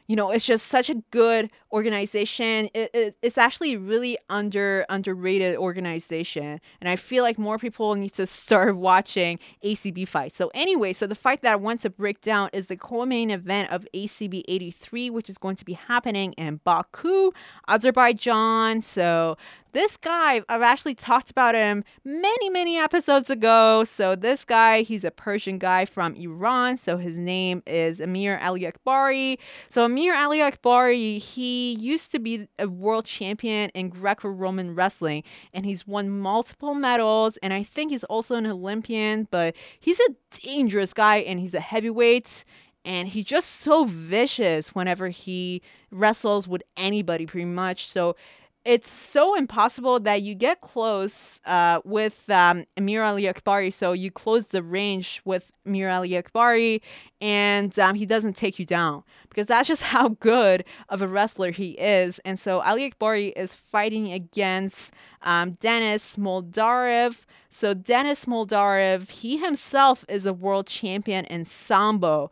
you 0.06 0.16
know 0.16 0.30
it's 0.30 0.44
just 0.44 0.66
such 0.66 0.90
a 0.90 0.94
good 1.10 1.50
organization. 1.72 2.68
It, 2.74 2.90
it, 2.92 3.16
it's 3.22 3.38
actually 3.38 3.76
really 3.76 4.18
under 4.28 4.84
underrated 4.88 5.56
organization 5.56 6.60
and 6.80 6.88
i 6.88 6.96
feel 6.96 7.24
like 7.24 7.38
more 7.38 7.58
people 7.58 7.94
need 7.94 8.12
to 8.14 8.26
start 8.26 8.76
watching 8.90 9.38
acb 9.64 10.06
fights. 10.06 10.36
So 10.36 10.50
anyway 10.54 10.92
so 10.92 11.06
the 11.06 11.14
fight 11.14 11.42
that 11.42 11.52
i 11.52 11.56
want 11.56 11.80
to 11.82 11.90
break 11.90 12.20
down 12.20 12.50
is 12.52 12.66
the 12.66 12.76
co-main 12.76 13.30
event 13.30 13.70
of 13.70 13.86
acb 13.94 14.42
83 14.46 15.10
which 15.10 15.30
is 15.30 15.38
going 15.38 15.56
to 15.56 15.64
be 15.64 15.74
happening 15.74 16.32
in 16.34 16.60
baku 16.64 17.30
azerbaijan. 17.68 18.82
So 18.82 19.36
this 19.72 19.96
guy, 19.96 20.42
I've 20.48 20.62
actually 20.62 20.94
talked 20.94 21.30
about 21.30 21.54
him 21.54 21.84
many, 22.04 22.50
many 22.50 22.78
episodes 22.78 23.30
ago. 23.30 23.84
So, 23.84 24.14
this 24.14 24.44
guy, 24.44 24.82
he's 24.82 25.04
a 25.04 25.10
Persian 25.10 25.58
guy 25.58 25.84
from 25.84 26.14
Iran. 26.14 26.78
So, 26.78 26.98
his 26.98 27.18
name 27.18 27.62
is 27.66 28.00
Amir 28.00 28.38
Aliakbari. 28.38 29.38
So, 29.68 29.84
Amir 29.84 30.14
Aliakbari, 30.14 31.18
he 31.18 31.74
used 31.74 32.12
to 32.12 32.18
be 32.18 32.48
a 32.58 32.68
world 32.68 33.06
champion 33.06 33.70
in 33.70 33.88
Greco 33.88 34.28
Roman 34.28 34.74
wrestling 34.74 35.22
and 35.52 35.64
he's 35.64 35.86
won 35.86 36.10
multiple 36.10 36.74
medals. 36.74 37.38
And 37.42 37.52
I 37.52 37.62
think 37.62 37.92
he's 37.92 38.04
also 38.04 38.36
an 38.36 38.46
Olympian, 38.46 39.28
but 39.30 39.54
he's 39.80 40.00
a 40.00 40.14
dangerous 40.44 40.92
guy 40.92 41.16
and 41.18 41.40
he's 41.40 41.54
a 41.54 41.60
heavyweight 41.60 42.44
and 42.84 43.08
he's 43.08 43.24
just 43.24 43.48
so 43.60 43.84
vicious 43.84 44.74
whenever 44.74 45.08
he 45.08 45.62
wrestles 45.90 46.48
with 46.48 46.62
anybody 46.76 47.26
pretty 47.26 47.44
much 47.44 47.86
so 47.86 48.16
it's 48.64 48.90
so 48.90 49.34
impossible 49.34 49.98
that 50.00 50.22
you 50.22 50.34
get 50.34 50.60
close 50.60 51.40
uh, 51.46 51.80
with 51.84 52.30
um, 52.30 52.64
Amir 52.76 53.02
Aliakbari. 53.02 53.72
So 53.74 53.92
you 53.92 54.10
close 54.10 54.48
the 54.48 54.62
range 54.62 55.20
with 55.24 55.50
Amir 55.66 55.88
Aliakbari, 55.88 56.80
and 57.20 57.76
um, 57.78 57.96
he 57.96 58.06
doesn't 58.06 58.36
take 58.36 58.60
you 58.60 58.66
down 58.66 59.02
because 59.28 59.48
that's 59.48 59.66
just 59.66 59.82
how 59.94 60.10
good 60.20 60.64
of 60.88 61.02
a 61.02 61.08
wrestler 61.08 61.50
he 61.50 61.70
is. 61.72 62.20
And 62.20 62.38
so 62.38 62.60
Aliakbari 62.60 63.32
is 63.36 63.54
fighting 63.54 64.12
against 64.12 64.92
um, 65.22 65.52
Denis 65.52 66.16
Smoldarev. 66.16 67.24
So 67.48 67.74
Dennis 67.74 68.24
Smoldarev, 68.26 69.10
he 69.10 69.38
himself 69.38 70.04
is 70.08 70.24
a 70.24 70.32
world 70.32 70.68
champion 70.68 71.24
in 71.24 71.44
Sambo. 71.44 72.30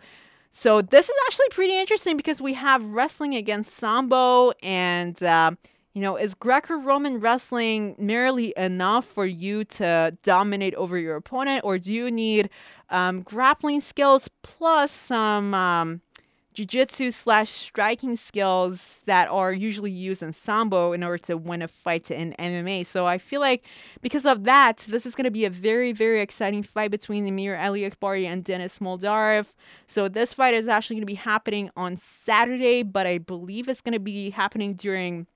So 0.53 0.81
this 0.83 1.09
is 1.09 1.15
actually 1.27 1.49
pretty 1.51 1.79
interesting 1.79 2.17
because 2.17 2.41
we 2.41 2.55
have 2.55 2.85
wrestling 2.85 3.35
against 3.35 3.73
Sambo 3.73 4.53
and. 4.63 5.21
Uh, 5.21 5.53
you 5.93 6.01
know, 6.01 6.17
is 6.17 6.35
Greco 6.35 6.77
Roman 6.77 7.19
wrestling 7.19 7.97
merely 7.99 8.55
enough 8.57 9.05
for 9.05 9.27
you 9.27 9.65
to 9.65 10.17
dominate 10.23 10.75
over 10.75 10.97
your 10.97 11.17
opponent, 11.17 11.65
or 11.65 11.79
do 11.79 11.93
you 11.93 12.11
need 12.11 12.49
um, 12.91 13.23
grappling 13.23 13.81
skills 13.81 14.29
plus 14.43 14.93
some 14.93 15.53
um, 15.53 16.01
jiu-jitsu 16.55 17.11
slash 17.11 17.51
striking 17.51 18.17
skills 18.17 19.01
that 19.07 19.29
are 19.29 19.53
usually 19.53 19.91
used 19.91 20.23
in 20.23 20.33
sambo 20.33 20.93
in 20.93 21.03
order 21.03 21.19
to 21.19 21.37
win 21.37 21.63
a 21.63 21.69
fight 21.69 22.11
in 22.11 22.35
MMA. 22.39 22.85
So 22.85 23.07
I 23.07 23.19
feel 23.19 23.41
like 23.41 23.65
because 24.01 24.27
of 24.27 24.45
that, 24.45 24.79
this 24.89 25.07
is 25.07 25.15
going 25.15 25.25
to 25.25 25.31
be 25.31 25.45
a 25.45 25.51
very, 25.51 25.93
very 25.93 26.21
exciting 26.21 26.63
fight 26.63 26.91
between 26.91 27.27
Amir 27.27 27.57
Aliakbari 27.57 28.27
and 28.27 28.45
Denis 28.45 28.79
Smoldarev. 28.79 29.55
So 29.87 30.09
this 30.09 30.35
fight 30.35 30.55
is 30.55 30.69
actually 30.69 30.97
going 30.97 31.07
to 31.07 31.07
be 31.07 31.15
happening 31.15 31.71
on 31.77 31.97
Saturday, 31.97 32.83
but 32.83 33.07
I 33.07 33.19
believe 33.19 33.69
it's 33.69 33.81
going 33.81 33.93
to 33.93 34.01
be 34.01 34.31
happening 34.31 34.75
during 34.75 35.27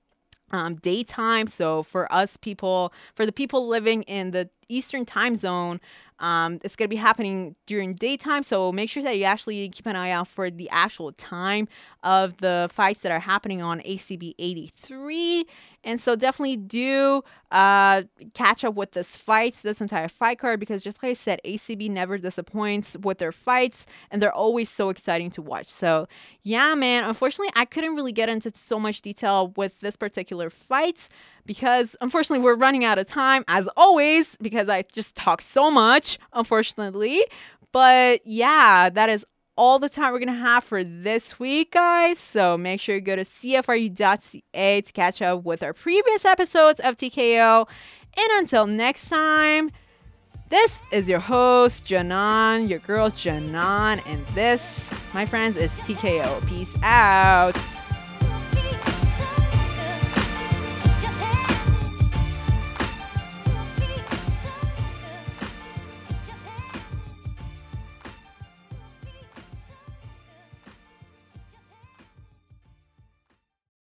um, 0.51 0.75
daytime. 0.75 1.47
So 1.47 1.83
for 1.83 2.11
us 2.11 2.37
people, 2.37 2.93
for 3.15 3.25
the 3.25 3.31
people 3.31 3.67
living 3.67 4.03
in 4.03 4.31
the 4.31 4.49
Eastern 4.69 5.05
time 5.05 5.35
zone, 5.35 5.79
um, 6.19 6.59
it's 6.63 6.75
going 6.77 6.85
to 6.85 6.93
be 6.93 6.95
happening 6.95 7.55
during 7.65 7.93
daytime, 7.93 8.43
so 8.43 8.71
make 8.71 8.89
sure 8.89 9.03
that 9.03 9.17
you 9.17 9.25
actually 9.25 9.67
keep 9.69 9.85
an 9.85 9.97
eye 9.97 10.11
out 10.11 10.29
for 10.29 10.49
the 10.49 10.69
actual 10.69 11.11
time 11.11 11.67
of 12.03 12.37
the 12.37 12.69
fights 12.71 13.01
that 13.01 13.11
are 13.11 13.19
happening 13.19 13.61
on 13.61 13.81
ACB 13.81 14.33
83. 14.39 15.45
And 15.85 16.01
so 16.01 16.15
definitely 16.15 16.57
do 16.57 17.23
uh, 17.51 18.03
catch 18.33 18.65
up 18.65 18.73
with 18.73 18.91
this 18.91 19.15
fight, 19.15 19.55
this 19.63 19.79
entire 19.79 20.09
fight 20.09 20.39
card, 20.39 20.59
because 20.59 20.83
just 20.83 21.01
like 21.01 21.11
I 21.11 21.13
said, 21.13 21.39
ACB 21.45 21.89
never 21.89 22.17
disappoints 22.17 22.97
with 23.01 23.19
their 23.19 23.31
fights, 23.31 23.85
and 24.09 24.21
they're 24.21 24.33
always 24.33 24.69
so 24.69 24.89
exciting 24.89 25.29
to 25.31 25.41
watch. 25.41 25.67
So 25.67 26.07
yeah, 26.43 26.73
man. 26.75 27.03
Unfortunately, 27.03 27.51
I 27.55 27.65
couldn't 27.65 27.95
really 27.95 28.11
get 28.11 28.27
into 28.27 28.51
so 28.55 28.79
much 28.79 29.01
detail 29.01 29.53
with 29.55 29.79
this 29.79 29.95
particular 29.95 30.49
fight 30.49 31.07
because 31.45 31.95
unfortunately 32.01 32.43
we're 32.43 32.55
running 32.55 32.83
out 32.83 32.97
of 32.97 33.05
time 33.05 33.43
as 33.47 33.69
always 33.77 34.35
because 34.41 34.67
I 34.67 34.83
just 34.91 35.15
talk 35.15 35.41
so 35.41 35.69
much, 35.69 36.17
unfortunately. 36.33 37.23
But 37.71 38.21
yeah, 38.25 38.89
that 38.89 39.09
is 39.09 39.25
all 39.57 39.79
the 39.79 39.89
time 39.89 40.11
we're 40.11 40.19
going 40.19 40.27
to 40.27 40.33
have 40.33 40.63
for 40.63 40.83
this 40.83 41.39
week, 41.39 41.71
guys. 41.71 42.19
So 42.19 42.57
make 42.57 42.81
sure 42.81 42.95
you 42.95 43.01
go 43.01 43.15
to 43.15 43.23
CFRU.ca 43.23 44.81
to 44.81 44.93
catch 44.93 45.21
up 45.21 45.43
with 45.43 45.63
our 45.63 45.73
previous 45.73 46.25
episodes 46.25 46.79
of 46.79 46.97
TKO. 46.97 47.67
And 48.17 48.27
until 48.39 48.67
next 48.67 49.09
time, 49.09 49.71
this 50.49 50.81
is 50.91 51.09
your 51.09 51.19
host, 51.19 51.85
Janan, 51.85 52.69
your 52.69 52.79
girl 52.79 53.09
Janan, 53.09 54.01
and 54.05 54.25
this, 54.35 54.91
my 55.13 55.25
friends, 55.25 55.57
is 55.57 55.71
TKO. 55.79 56.47
Peace 56.47 56.75
out. 56.83 57.57